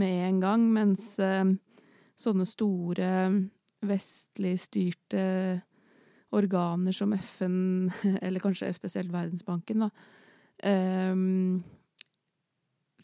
med 0.00 0.24
en 0.28 0.40
gang, 0.42 0.64
mens 0.74 1.06
eh, 1.22 1.44
sånne 2.18 2.46
store 2.48 3.12
vestlig 3.84 4.56
styrte 4.64 5.24
organer 6.34 6.96
som 6.96 7.14
FN, 7.14 7.92
eller 8.24 8.42
kanskje 8.42 8.72
spesielt 8.74 9.14
Verdensbanken, 9.14 9.86
da, 9.86 9.90
eh, 10.66 11.14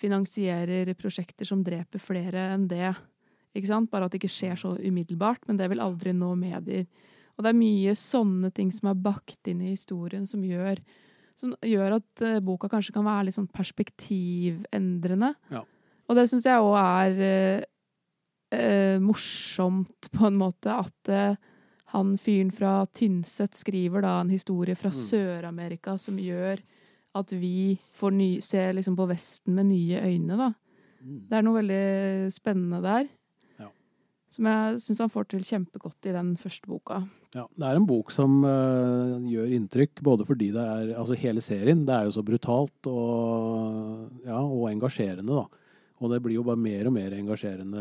finansierer 0.00 0.90
prosjekter 0.98 1.48
som 1.48 1.62
dreper 1.64 2.02
flere 2.02 2.50
enn 2.54 2.66
det. 2.70 2.92
Ikke 3.56 3.70
sant? 3.70 3.90
Bare 3.92 4.06
at 4.06 4.14
det 4.14 4.20
ikke 4.22 4.32
skjer 4.32 4.58
så 4.60 4.74
umiddelbart, 4.78 5.46
men 5.48 5.58
det 5.58 5.68
vil 5.72 5.82
aldri 5.82 6.14
nå 6.16 6.32
medier. 6.38 6.86
Og 7.36 7.44
det 7.44 7.52
er 7.52 7.60
mye 7.60 7.94
sånne 7.98 8.50
ting 8.54 8.70
som 8.74 8.90
er 8.90 9.00
bakt 9.00 9.48
inn 9.50 9.62
i 9.64 9.72
historien, 9.72 10.26
som 10.28 10.44
gjør, 10.44 10.80
som 11.38 11.54
gjør 11.64 11.98
at 11.98 12.24
uh, 12.26 12.38
boka 12.44 12.68
kanskje 12.70 12.94
kan 12.96 13.06
være 13.06 13.28
litt 13.28 13.38
sånn 13.38 13.50
perspektivendrende. 13.50 15.32
Ja. 15.52 15.64
Og 16.10 16.18
det 16.18 16.26
syns 16.30 16.48
jeg 16.48 16.60
òg 16.60 16.76
er 16.80 17.64
uh, 18.54 18.98
morsomt, 19.02 20.10
på 20.12 20.28
en 20.28 20.38
måte, 20.40 20.74
at 20.74 21.38
han 21.90 22.12
fyren 22.22 22.52
fra 22.54 22.84
Tynset 22.94 23.56
skriver 23.58 24.04
da 24.04 24.20
en 24.20 24.30
historie 24.30 24.76
fra 24.78 24.92
mm. 24.92 24.98
Sør-Amerika 25.00 25.96
som 25.98 26.20
gjør 26.22 26.62
at 27.16 27.32
vi 27.34 27.78
får 27.96 28.14
ny, 28.14 28.28
ser 28.44 28.74
liksom 28.76 28.96
på 28.98 29.08
Vesten 29.10 29.56
med 29.56 29.70
nye 29.72 30.02
øyne, 30.06 30.36
da. 30.38 30.52
Mm. 31.00 31.22
Det 31.30 31.36
er 31.38 31.46
noe 31.46 31.58
veldig 31.58 31.84
spennende 32.34 32.82
der. 32.84 33.08
Som 34.30 34.46
jeg 34.46 34.76
syns 34.78 35.00
han 35.02 35.10
får 35.10 35.24
til 35.32 35.42
kjempegodt 35.42 36.06
i 36.06 36.12
den 36.14 36.36
første 36.38 36.70
boka. 36.70 37.00
Ja, 37.34 37.48
Det 37.50 37.66
er 37.66 37.78
en 37.78 37.86
bok 37.86 38.12
som 38.14 38.44
uh, 38.46 39.18
gjør 39.26 39.56
inntrykk, 39.56 40.02
både 40.06 40.26
fordi 40.26 40.52
det 40.54 40.62
er 40.62 40.92
Altså 40.98 41.18
hele 41.18 41.42
serien, 41.42 41.82
det 41.86 41.96
er 41.96 42.06
jo 42.06 42.14
så 42.14 42.22
brutalt 42.26 42.90
og, 42.90 44.06
ja, 44.22 44.38
og 44.38 44.68
engasjerende, 44.70 45.34
da. 45.34 45.59
Og 46.00 46.08
det 46.08 46.22
blir 46.24 46.38
jo 46.38 46.44
bare 46.46 46.60
mer 46.60 46.88
og 46.88 46.94
mer 46.96 47.12
engasjerende 47.12 47.80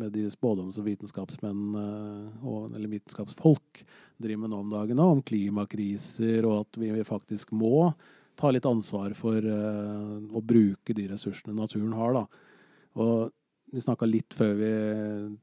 med 0.00 0.10
de 0.14 0.24
spådoms- 0.32 0.78
og 0.80 0.88
vitenskapsmenn, 0.88 1.60
eh, 1.78 2.46
og, 2.46 2.72
eller 2.74 2.90
vitenskapsfolk, 2.90 3.84
driver 4.18 4.42
med 4.42 4.50
nå 4.50 4.62
om 4.64 4.72
dagen, 4.72 5.02
om 5.02 5.22
klimakriser, 5.22 6.42
og 6.48 6.64
at 6.64 6.80
vi 6.82 6.90
faktisk 7.06 7.54
må 7.54 7.92
ta 8.40 8.50
litt 8.50 8.66
ansvar 8.66 9.12
for 9.18 9.36
uh, 9.44 10.16
å 10.32 10.40
bruke 10.40 10.94
de 10.96 11.06
ressursene 11.10 11.52
naturen 11.52 11.92
har. 11.92 12.16
Da. 12.16 12.22
Og 12.96 13.30
vi 13.70 13.82
snakka 13.84 14.08
litt 14.08 14.32
før 14.34 14.54
vi 14.56 14.70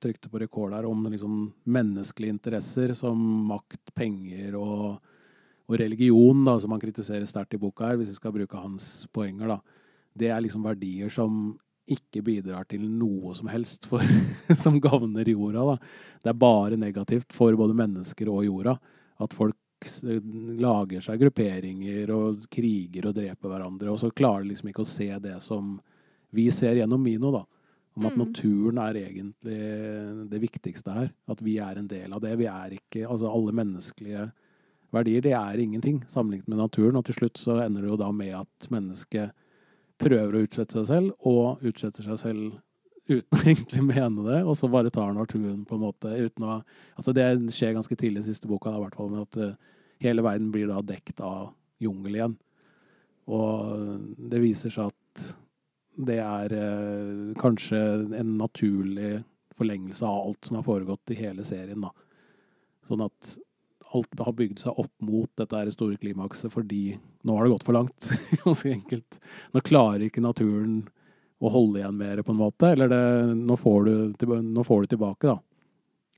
trykte 0.02 0.32
på 0.34 0.42
rekord 0.42 0.74
her, 0.74 0.88
om 0.90 1.06
liksom 1.14 1.44
menneskelige 1.70 2.34
interesser 2.34 2.96
som 2.98 3.22
makt, 3.52 3.94
penger 3.96 4.58
og, 4.58 4.98
og 5.70 5.78
religion, 5.78 6.42
da, 6.48 6.58
som 6.60 6.74
han 6.74 6.82
kritiserer 6.82 7.30
sterkt 7.30 7.54
i 7.54 7.62
boka 7.62 7.92
her, 7.92 8.02
hvis 8.02 8.16
vi 8.16 8.18
skal 8.18 8.36
bruke 8.36 8.66
hans 8.66 9.06
poenger. 9.14 9.56
da 9.56 9.86
det 10.18 10.32
er 10.34 10.44
liksom 10.44 10.66
verdier 10.68 11.12
som 11.14 11.56
ikke 11.88 12.22
bidrar 12.26 12.68
til 12.68 12.84
noe 12.84 13.32
som 13.36 13.48
helst 13.52 13.88
for, 13.88 14.04
som 14.64 14.80
gagner 14.84 15.30
jorda. 15.30 15.64
Da. 15.72 15.78
Det 16.24 16.34
er 16.34 16.42
bare 16.42 16.80
negativt 16.80 17.36
for 17.36 17.56
både 17.60 17.78
mennesker 17.78 18.32
og 18.32 18.44
jorda 18.48 18.76
at 19.24 19.34
folk 19.34 19.56
lager 20.58 21.04
seg 21.06 21.22
grupperinger 21.22 22.10
og 22.14 22.48
kriger 22.50 23.10
og 23.10 23.18
dreper 23.18 23.52
hverandre, 23.52 23.92
og 23.94 24.00
så 24.02 24.10
klarer 24.10 24.44
de 24.44 24.52
liksom 24.52 24.72
ikke 24.72 24.84
å 24.84 24.90
se 24.90 25.12
det 25.22 25.38
som 25.46 25.76
vi 26.34 26.48
ser 26.52 26.80
gjennom 26.80 27.04
Mino, 27.04 27.32
da. 27.32 27.44
Om 27.98 28.06
at 28.06 28.18
mm. 28.18 28.22
naturen 28.22 28.80
er 28.82 28.98
egentlig 29.00 29.60
det 30.30 30.42
viktigste 30.42 30.94
her. 30.94 31.08
At 31.34 31.40
vi 31.42 31.56
er 31.62 31.80
en 31.80 31.88
del 31.90 32.12
av 32.14 32.22
det. 32.22 32.36
Vi 32.38 32.46
er 32.46 32.76
ikke 32.76 33.08
Altså 33.10 33.32
alle 33.32 33.56
menneskelige 33.58 34.28
verdier, 34.94 35.24
det 35.26 35.34
er 35.34 35.64
ingenting 35.64 36.04
sammenlignet 36.10 36.52
med 36.52 36.62
naturen. 36.62 37.00
Og 37.00 37.08
til 37.08 37.18
slutt 37.18 37.42
så 37.42 37.58
ender 37.64 37.82
det 37.82 37.90
jo 37.90 37.98
da 37.98 38.12
med 38.14 38.36
at 38.38 38.70
mennesket 38.74 39.34
prøver 40.02 40.36
å 40.36 40.46
utslette 40.46 40.78
seg 40.80 40.88
selv, 40.90 41.14
og 41.28 41.64
utsletter 41.66 42.06
seg 42.06 42.20
selv 42.22 42.58
uten 43.08 43.38
å 43.38 43.44
egentlig 43.52 43.86
mene 43.88 44.26
det, 44.28 44.42
og 44.44 44.58
så 44.60 44.70
bare 44.72 44.92
tar 44.94 45.16
naturen 45.16 45.64
på 45.68 45.78
en 45.78 45.86
måte 45.86 46.12
uten 46.12 46.46
å 46.46 46.60
Altså 46.98 47.14
det 47.16 47.28
skjer 47.56 47.76
ganske 47.78 47.96
tidlig 47.96 48.26
i 48.26 48.30
siste 48.32 48.50
boka, 48.50 48.74
i 48.76 48.84
hvert 48.84 48.98
fall, 48.98 49.12
med 49.14 49.26
at 49.26 49.40
uh, 49.42 49.74
hele 50.04 50.26
verden 50.26 50.52
blir 50.54 50.70
da 50.70 50.82
dekt 50.86 51.22
av 51.24 51.54
jungel 51.82 52.18
igjen. 52.18 52.38
Og 53.28 54.08
det 54.32 54.42
viser 54.42 54.74
seg 54.74 54.92
at 54.92 55.28
det 56.08 56.20
er 56.22 56.54
eh, 56.54 57.34
kanskje 57.42 57.80
en 58.16 58.36
naturlig 58.38 59.18
forlengelse 59.58 60.06
av 60.06 60.28
alt 60.28 60.48
som 60.48 60.60
har 60.60 60.66
foregått 60.68 61.14
i 61.14 61.18
hele 61.18 61.46
serien, 61.48 61.82
da. 61.82 61.90
Sånn 62.88 63.04
at 63.04 63.34
alt 63.96 64.20
har 64.20 64.36
bygd 64.36 64.60
seg 64.60 64.80
opp 64.82 64.94
mot 65.06 65.30
dette 65.40 65.64
store 65.72 65.98
klimakset 66.02 66.52
fordi 66.54 66.98
nå 67.28 67.38
har 67.38 67.48
det 67.48 67.54
gått 67.56 67.68
for 67.68 67.78
langt. 67.78 68.10
Ganske 68.44 68.72
enkelt. 68.72 69.20
Nå 69.54 69.64
klarer 69.66 70.08
ikke 70.08 70.24
naturen 70.24 70.82
å 71.38 71.52
holde 71.54 71.82
igjen 71.82 71.98
mer, 71.98 72.22
på 72.26 72.34
en 72.34 72.40
måte. 72.40 72.72
Eller 72.74 72.92
det, 72.92 73.02
nå, 73.38 73.58
får 73.60 73.86
du, 73.86 74.38
nå, 74.42 74.64
får 74.66 74.84
du, 74.84 74.94
tilbake, 74.96 75.30
da. 75.30 75.38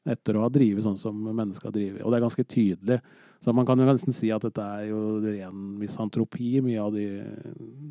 Etter 0.10 0.38
å 0.40 0.46
ha 0.46 0.52
drevet 0.54 0.86
sånn 0.86 0.98
som 0.98 1.18
mennesker 1.28 1.70
har 1.70 1.76
drevet. 1.76 2.04
Og 2.04 2.12
det 2.12 2.20
er 2.20 2.26
ganske 2.26 2.46
tydelig. 2.48 3.00
Så 3.44 3.54
man 3.56 3.68
kan 3.68 3.80
jo 3.80 3.88
nesten 3.88 4.16
si 4.16 4.32
at 4.36 4.44
dette 4.48 4.64
er 4.64 4.90
jo 4.90 5.20
ren 5.24 5.78
misantropi, 5.80 6.58
mye 6.64 6.82
av 6.84 6.96
de, 6.96 7.06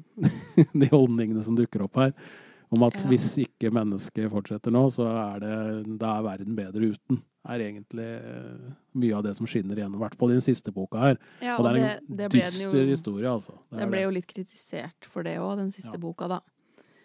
de 0.85 0.91
holdningene 0.93 1.45
som 1.45 1.57
dukker 1.57 1.85
opp 1.87 2.01
her. 2.01 2.15
Om 2.75 2.85
at 2.85 2.99
ja. 3.01 3.09
hvis 3.13 3.31
ikke 3.45 3.73
mennesket 3.73 4.29
fortsetter 4.33 4.73
nå, 4.75 4.89
så 4.93 5.07
er, 5.09 5.45
det, 5.45 5.99
da 6.01 6.19
er 6.19 6.27
verden 6.27 6.57
bedre 6.57 6.93
uten 6.97 7.23
er 7.49 7.65
egentlig 7.65 8.07
eh, 8.19 8.71
mye 9.01 9.17
av 9.17 9.25
det 9.27 9.35
som 9.39 9.49
skinner 9.49 9.79
igjennom, 9.79 9.99
i 9.99 10.05
hvert 10.05 10.17
fall 10.21 10.33
i 10.33 10.39
den 10.39 10.45
siste 10.45 10.73
boka 10.75 11.01
her. 11.03 11.21
Ja, 11.41 11.57
og, 11.57 11.65
og, 11.65 11.69
det 11.69 11.71
er 11.71 11.79
en 11.79 12.09
det, 12.09 12.17
det 12.21 12.31
dyster 12.37 12.79
jo, 12.79 12.87
historie, 12.91 13.29
altså. 13.31 13.57
Det, 13.69 13.81
den 13.83 13.93
ble 13.95 14.05
jo 14.05 14.15
litt 14.15 14.29
kritisert 14.31 15.09
for 15.09 15.27
det 15.27 15.39
òg, 15.41 15.55
den 15.61 15.73
siste 15.75 15.97
ja. 15.97 16.03
boka, 16.03 16.31
da. 16.31 16.41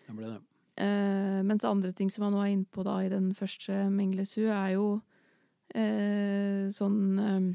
Den 0.10 0.20
ble 0.20 0.32
det. 0.34 0.40
Uh, 0.74 1.42
mens 1.46 1.66
andre 1.70 1.92
ting 1.94 2.10
som 2.10 2.26
han 2.26 2.38
er 2.42 2.50
inne 2.56 2.66
på 2.74 2.82
da 2.86 2.98
i 3.06 3.12
den 3.12 3.30
første 3.38 3.86
Menglesu, 3.94 4.48
er 4.50 4.74
jo 4.74 4.88
uh, 4.98 6.66
sånn 6.74 7.54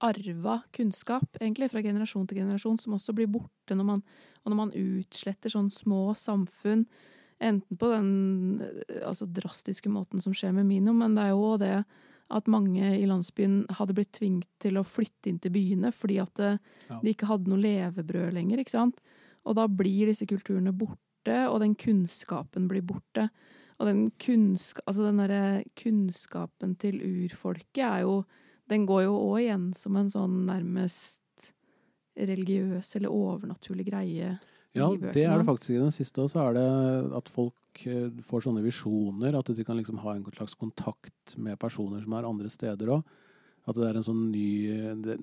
arva 0.00 0.62
kunnskap, 0.74 1.28
egentlig, 1.40 1.68
fra 1.70 1.82
generasjon 1.84 2.26
til 2.28 2.40
generasjon, 2.40 2.78
som 2.80 2.96
også 2.96 3.14
blir 3.16 3.28
borte 3.30 3.76
når 3.76 3.86
man, 3.86 4.04
og 4.42 4.52
når 4.52 4.58
man 4.58 4.76
utsletter 4.76 5.52
sånn 5.52 5.68
små 5.72 6.10
samfunn. 6.16 6.86
Enten 7.40 7.80
på 7.80 7.88
den 7.88 8.08
altså 9.00 9.28
drastiske 9.28 9.92
måten 9.92 10.20
som 10.20 10.34
skjer 10.36 10.52
med 10.56 10.68
Mino, 10.68 10.92
men 10.96 11.16
det 11.16 11.28
er 11.28 11.32
jo 11.32 11.54
det 11.60 11.74
at 12.30 12.48
mange 12.50 12.92
i 12.96 13.06
landsbyen 13.08 13.64
hadde 13.78 13.94
blitt 13.96 14.12
tvunget 14.16 14.48
til 14.62 14.78
å 14.78 14.86
flytte 14.86 15.30
inn 15.30 15.40
til 15.42 15.54
byene 15.54 15.90
fordi 15.94 16.20
at 16.22 16.32
det, 16.38 16.50
ja. 16.88 16.98
de 17.02 17.14
ikke 17.14 17.28
hadde 17.30 17.50
noe 17.50 17.62
levebrød 17.62 18.34
lenger. 18.36 18.62
ikke 18.62 18.76
sant? 18.76 19.00
Og 19.48 19.56
da 19.58 19.66
blir 19.66 20.10
disse 20.10 20.28
kulturene 20.30 20.72
borte, 20.76 21.38
og 21.48 21.60
den 21.62 21.74
kunnskapen 21.78 22.68
blir 22.70 22.84
borte. 22.86 23.28
Og 23.80 23.88
den, 23.88 24.04
kunnska 24.20 24.84
altså 24.84 25.06
den 25.08 25.22
der 25.22 25.64
kunnskapen 25.78 26.76
til 26.80 27.00
urfolket 27.00 27.84
er 27.86 28.04
jo 28.04 28.22
Den 28.70 28.84
går 28.86 29.02
jo 29.02 29.14
òg 29.18 29.40
igjen 29.40 29.62
som 29.74 29.96
en 29.98 30.10
sånn 30.12 30.44
nærmest 30.46 31.48
religiøs 32.14 32.92
eller 32.94 33.10
overnaturlig 33.10 33.88
greie. 33.88 34.36
Ja, 34.76 34.86
det 34.94 35.24
er 35.24 35.40
det 35.40 35.48
faktisk 35.48 35.72
i 35.74 35.80
den 35.80 35.94
siste 35.94 36.22
også 36.22 36.42
er 36.44 36.54
det 36.54 36.66
at 37.18 37.30
folk 37.32 37.80
eh, 37.90 38.06
får 38.26 38.44
sånne 38.46 38.62
visjoner. 38.62 39.38
At 39.38 39.50
de 39.56 39.64
kan 39.66 39.78
liksom 39.78 39.98
ha 40.04 40.14
en 40.14 40.26
slags 40.36 40.54
kontakt 40.58 41.34
med 41.36 41.58
personer 41.60 42.04
som 42.04 42.14
er 42.14 42.28
andre 42.28 42.52
steder 42.52 42.94
òg. 42.98 43.16
At 43.68 43.76
det 43.76 43.88
er 43.88 43.98
en 43.98 44.06
sånn 44.06 44.22
ny 44.32 44.50
det, 45.04 45.18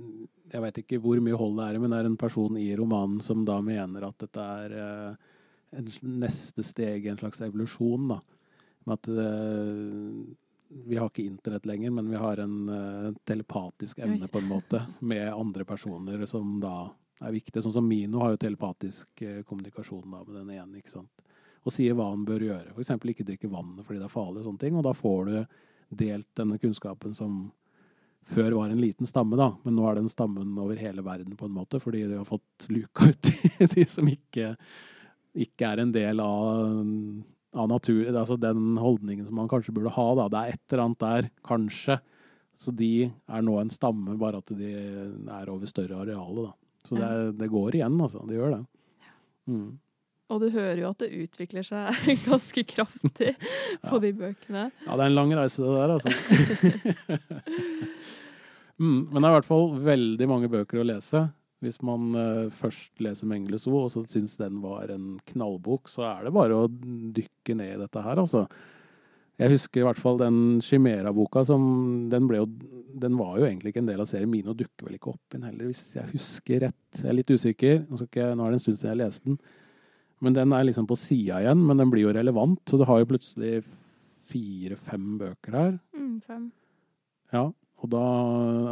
Jeg 0.51 0.63
veit 0.63 0.77
ikke 0.79 0.99
hvor 1.03 1.19
mye 1.23 1.37
hold 1.39 1.55
det 1.57 1.63
er 1.65 1.77
i, 1.77 1.79
men 1.81 1.91
det 1.91 2.01
er 2.01 2.09
en 2.11 2.19
person 2.19 2.59
i 2.59 2.67
romanen 2.77 3.17
som 3.25 3.41
da 3.47 3.57
mener 3.65 4.05
at 4.07 4.19
dette 4.23 4.49
er 4.63 4.75
eh, 4.77 5.31
en 5.77 5.87
neste 6.21 6.63
steg 6.63 7.05
i 7.07 7.11
en 7.11 7.19
slags 7.19 7.41
evolusjon. 7.47 8.11
da. 8.13 8.19
Med 8.87 8.99
at 8.99 9.09
eh, 9.11 10.35
vi 10.69 10.99
har 10.99 11.09
ikke 11.09 11.25
internett 11.25 11.65
lenger, 11.65 11.91
men 11.91 12.09
vi 12.11 12.19
har 12.19 12.39
en 12.43 12.69
uh, 12.69 13.13
telepatisk 13.23 13.99
evne 14.03 14.27
på 14.27 14.41
en 14.41 14.49
måte 14.49 14.81
med 14.99 15.29
andre 15.31 15.63
personer 15.63 16.25
som 16.27 16.57
da 16.59 16.89
er 17.19 17.35
viktig. 17.35 17.61
Sånn 17.63 17.75
som 17.79 17.87
Mino 17.87 18.21
har 18.23 18.35
jo 18.35 18.41
telepatisk 18.41 19.23
eh, 19.25 19.41
kommunikasjon 19.47 20.05
da, 20.05 20.23
med 20.23 20.35
den 20.35 20.51
ene. 20.57 20.81
ikke 20.81 20.93
sant? 20.93 21.23
Og 21.67 21.73
sier 21.73 21.97
hva 21.97 22.09
han 22.11 22.25
bør 22.27 22.45
gjøre. 22.47 22.73
F.eks. 22.75 22.93
ikke 22.97 23.27
drikke 23.27 23.51
vannet 23.51 23.85
fordi 23.85 24.01
det 24.01 24.07
er 24.07 24.13
farlig. 24.13 24.41
Og 24.41 24.49
sånne 24.49 24.63
ting, 24.63 24.77
og 24.77 24.85
da 24.87 24.93
får 24.95 25.31
du 25.31 25.37
delt 26.03 26.29
denne 26.37 26.59
kunnskapen 26.61 27.15
som 27.15 27.47
før 28.27 28.51
var 28.57 28.69
en 28.69 28.81
liten 28.81 29.07
stamme, 29.07 29.37
da. 29.39 29.53
Men 29.63 29.77
nå 29.77 29.87
er 29.87 29.99
den 29.99 30.11
stammen 30.11 30.51
over 30.59 30.79
hele 30.79 31.03
verden, 31.05 31.37
på 31.39 31.47
en 31.47 31.55
måte, 31.55 31.79
fordi 31.79 32.03
de 32.09 32.19
har 32.19 32.27
fått 32.27 32.67
luka 32.71 33.07
ut 33.07 33.31
de 33.73 33.85
som 33.95 34.09
ikke, 34.11 34.53
ikke 35.47 35.71
er 35.71 35.83
en 35.83 35.93
del 35.95 36.19
av, 36.23 36.67
av 37.55 37.71
natur, 37.71 38.03
altså 38.11 38.35
den 38.41 38.75
holdningen 38.81 39.27
som 39.27 39.39
man 39.39 39.49
kanskje 39.51 39.75
burde 39.75 39.95
ha. 39.95 40.07
da. 40.19 40.27
Det 40.33 40.41
er 40.41 40.55
et 40.55 40.75
eller 40.75 40.85
annet 40.85 41.03
der, 41.05 41.31
kanskje. 41.47 41.99
Så 42.57 42.73
de 42.73 43.07
er 43.07 43.43
nå 43.45 43.59
en 43.61 43.71
stamme, 43.71 44.17
bare 44.19 44.41
at 44.41 44.55
de 44.57 44.71
er 44.73 45.53
over 45.53 45.69
større 45.69 46.01
arealer, 46.03 46.49
da. 46.49 46.55
Så 46.87 46.95
det, 46.95 47.11
det, 47.41 47.49
går 47.51 47.75
igjen, 47.79 47.99
altså. 47.99 48.19
Det 48.27 48.35
gjør 48.37 48.51
det. 48.55 48.63
Mm. 49.51 49.69
Og 50.27 50.41
du 50.43 50.49
hører 50.51 50.81
jo 50.81 50.89
at 50.91 50.99
det 51.03 51.17
utvikler 51.23 51.63
seg 51.63 52.07
ganske 52.27 52.63
kraftig 52.67 53.31
på 53.83 53.95
ja. 53.95 54.01
de 54.03 54.11
bøkene. 54.15 54.63
Ja, 54.83 54.93
det 54.93 55.03
er 55.03 55.07
en 55.07 55.17
lang 55.17 55.31
reise, 55.39 55.63
det 55.63 55.75
der, 55.75 55.89
altså. 55.95 56.09
mm, 58.81 59.01
men 59.11 59.19
det 59.19 59.23
er 59.23 59.31
i 59.31 59.37
hvert 59.37 59.49
fall 59.49 59.67
veldig 59.87 60.27
mange 60.31 60.49
bøker 60.51 60.77
å 60.83 60.87
lese. 60.87 61.19
Hvis 61.63 61.79
man 61.81 62.11
uh, 62.13 62.51
først 62.53 63.01
leser 63.01 63.27
Mengele 63.29 63.57
So, 63.61 63.71
og 63.79 63.89
så 63.89 64.03
syns 64.05 64.37
den 64.37 64.59
var 64.61 64.91
en 64.93 65.19
knallbok, 65.31 65.89
så 65.89 66.01
er 66.11 66.19
det 66.27 66.35
bare 66.35 66.59
å 66.59 66.67
dykke 66.69 67.55
ned 67.57 67.71
i 67.77 67.81
dette 67.81 68.03
her, 68.05 68.17
altså. 68.21 68.45
Jeg 69.37 69.53
husker 69.53 69.83
i 69.83 69.85
hvert 69.85 69.99
fall 70.01 70.17
den 70.17 70.37
Chimera-boka 70.65 71.43
som 71.45 71.61
den, 72.09 72.25
ble 72.29 72.39
jo, 72.39 72.47
den 72.97 73.17
var 73.19 73.35
jo 73.37 73.45
egentlig 73.45 73.69
ikke 73.69 73.83
en 73.83 73.91
del 73.91 74.01
av 74.01 74.09
serien. 74.09 74.31
min, 74.31 74.47
og 74.49 74.57
dukker 74.57 74.87
vel 74.87 74.97
ikke 74.97 75.11
opp 75.13 75.37
inn 75.37 75.45
heller, 75.45 75.69
hvis 75.69 75.83
jeg 75.93 76.09
husker 76.15 76.63
rett. 76.65 76.87
Jeg 76.97 77.11
er 77.11 77.17
litt 77.19 77.33
usikker. 77.33 77.83
Nå, 77.85 77.99
ikke, 78.07 78.31
nå 78.33 78.47
er 78.47 78.55
det 78.55 78.57
en 78.57 78.63
stund 78.65 78.79
siden 78.79 78.93
jeg 78.95 79.01
leste 79.03 79.29
den. 79.29 79.37
Men 80.25 80.33
den 80.33 80.55
er 80.57 80.65
liksom 80.65 80.87
på 80.89 80.97
sida 80.97 81.43
igjen, 81.43 81.61
men 81.69 81.77
den 81.77 81.93
blir 81.93 82.07
jo 82.07 82.15
relevant. 82.17 82.63
Så 82.65 82.81
du 82.81 82.85
har 82.89 83.03
jo 83.03 83.09
plutselig 83.11 83.61
fire-fem 84.27 85.05
bøker 85.21 85.59
her. 85.59 85.77
Mm, 85.93 86.17
fem. 86.25 86.49
Ja, 87.35 87.45
og, 87.53 87.89
da, 87.93 88.03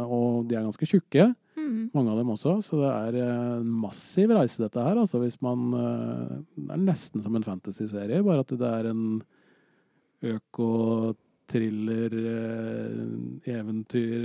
og 0.02 0.50
de 0.50 0.58
er 0.58 0.66
ganske 0.66 0.90
tjukke. 0.90 1.30
Mm. 1.56 1.92
Mange 1.94 2.10
av 2.10 2.18
dem 2.20 2.34
også. 2.34 2.58
Så 2.66 2.82
det 2.82 2.90
er 2.90 3.20
en 3.22 3.70
massiv 3.86 4.34
reise, 4.34 4.58
dette 4.64 4.82
her. 4.82 4.98
Altså 4.98 5.22
hvis 5.22 5.38
man 5.44 5.70
eh, 5.78 6.36
Det 6.58 6.68
er 6.74 6.84
nesten 6.90 7.22
som 7.24 7.38
en 7.38 7.46
fantasy-serie, 7.46 8.24
bare 8.26 8.42
at 8.42 8.54
det 8.58 8.72
er 8.80 8.90
en 8.90 9.20
øko-thriller, 10.34 12.10
eh, 12.32 12.98
eventyr 13.54 14.18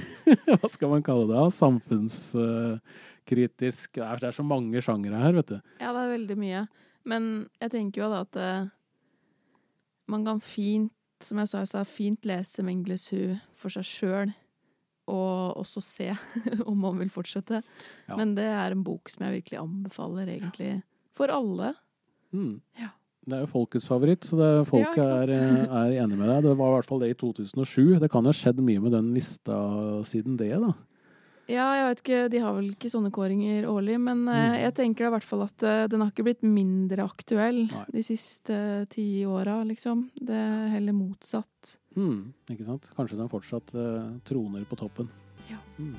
Hva 0.60 0.68
skal 0.70 0.88
man 0.92 1.06
kalle 1.06 1.24
det? 1.30 1.40
Samfunnskritisk. 1.56 3.86
Det 3.96 4.04
er, 4.06 4.16
det 4.22 4.28
er 4.30 4.36
så 4.36 4.46
mange 4.46 4.78
sjangere 4.84 5.22
her, 5.22 5.32
vet 5.40 5.50
du. 5.54 5.58
Ja, 5.80 5.88
det 5.94 6.00
er 6.02 6.14
veldig 6.14 6.36
mye. 6.40 6.60
Men 7.08 7.22
jeg 7.62 7.70
tenker 7.74 7.98
jo 8.04 8.08
da 8.12 8.18
at 8.26 8.34
uh, 8.36 8.68
man 10.10 10.26
kan 10.26 10.40
fint, 10.44 10.92
som 11.24 11.36
jeg 11.42 11.48
sa, 11.52 11.58
så 11.68 11.84
fint 11.88 12.22
lese 12.28 12.64
Mengles 12.66 13.04
Hu 13.12 13.22
for 13.58 13.68
seg 13.72 13.84
sjøl. 13.88 14.30
Og 15.10 15.58
også 15.58 15.80
se 15.82 16.08
om 16.70 16.78
man 16.78 17.00
vil 17.00 17.10
fortsette. 17.12 17.62
Ja. 18.06 18.14
Men 18.18 18.28
det 18.38 18.46
er 18.46 18.70
en 18.74 18.86
bok 18.86 19.10
som 19.10 19.26
jeg 19.26 19.40
virkelig 19.40 19.58
anbefaler, 19.64 20.26
egentlig. 20.36 20.72
For 21.16 21.28
alle. 21.34 21.68
Mm. 22.30 22.60
Ja. 22.78 22.92
Det 23.30 23.38
er 23.38 23.46
jo 23.46 23.50
folkets 23.54 23.86
favoritt, 23.90 24.26
så 24.26 24.36
det, 24.40 24.50
folk 24.68 24.96
Ja, 24.98 25.08
er, 25.22 25.30
eh, 25.32 25.64
er 25.80 25.96
enig 26.04 26.18
med 26.18 26.28
deg. 26.28 26.42
Det 26.50 26.56
var 26.58 26.74
i 26.74 26.76
hvert 26.80 26.88
fall 26.90 27.00
det 27.04 27.10
i 27.14 27.18
2007. 27.18 27.98
Det 28.02 28.10
kan 28.12 28.26
jo 28.26 28.32
ha 28.34 28.36
skjedd 28.36 28.60
mye 28.66 28.82
med 28.84 28.92
den 28.98 29.12
lista 29.16 29.56
siden 30.08 30.36
det, 30.40 30.52
da. 30.60 30.72
Ja, 31.50 31.64
jeg 31.74 31.86
vet 31.88 32.00
ikke, 32.04 32.18
de 32.30 32.38
har 32.44 32.52
vel 32.54 32.68
ikke 32.70 32.90
sånne 32.92 33.10
kåringer 33.10 33.64
årlig, 33.66 33.96
men 33.98 34.20
eh, 34.28 34.50
Mm. 34.52 34.60
jeg 34.62 34.74
tenker 34.76 35.06
i 35.08 35.10
hvert 35.10 35.24
fall 35.26 35.42
at 35.42 35.62
eh, 35.66 35.86
den 35.90 36.00
har 36.04 36.12
ikke 36.12 36.22
blitt 36.28 36.44
mindre 36.46 37.02
aktuell 37.02 37.64
Nei. 37.66 37.84
de 37.90 38.02
siste 38.06 38.54
eh, 38.54 38.84
ti 38.86 39.24
åra, 39.26 39.64
liksom. 39.66 40.10
Det 40.14 40.30
er 40.36 40.68
heller 40.76 40.92
motsatt. 40.94 41.78
Mm, 41.96 42.32
ikke 42.54 42.64
sant? 42.68 42.86
Kanskje 42.94 43.18
den 43.18 43.28
fortsatt 43.32 43.74
troner 44.24 44.62
på 44.70 44.78
toppen. 44.78 45.08
Ja. 45.50 45.58
Hmm. 45.76 45.96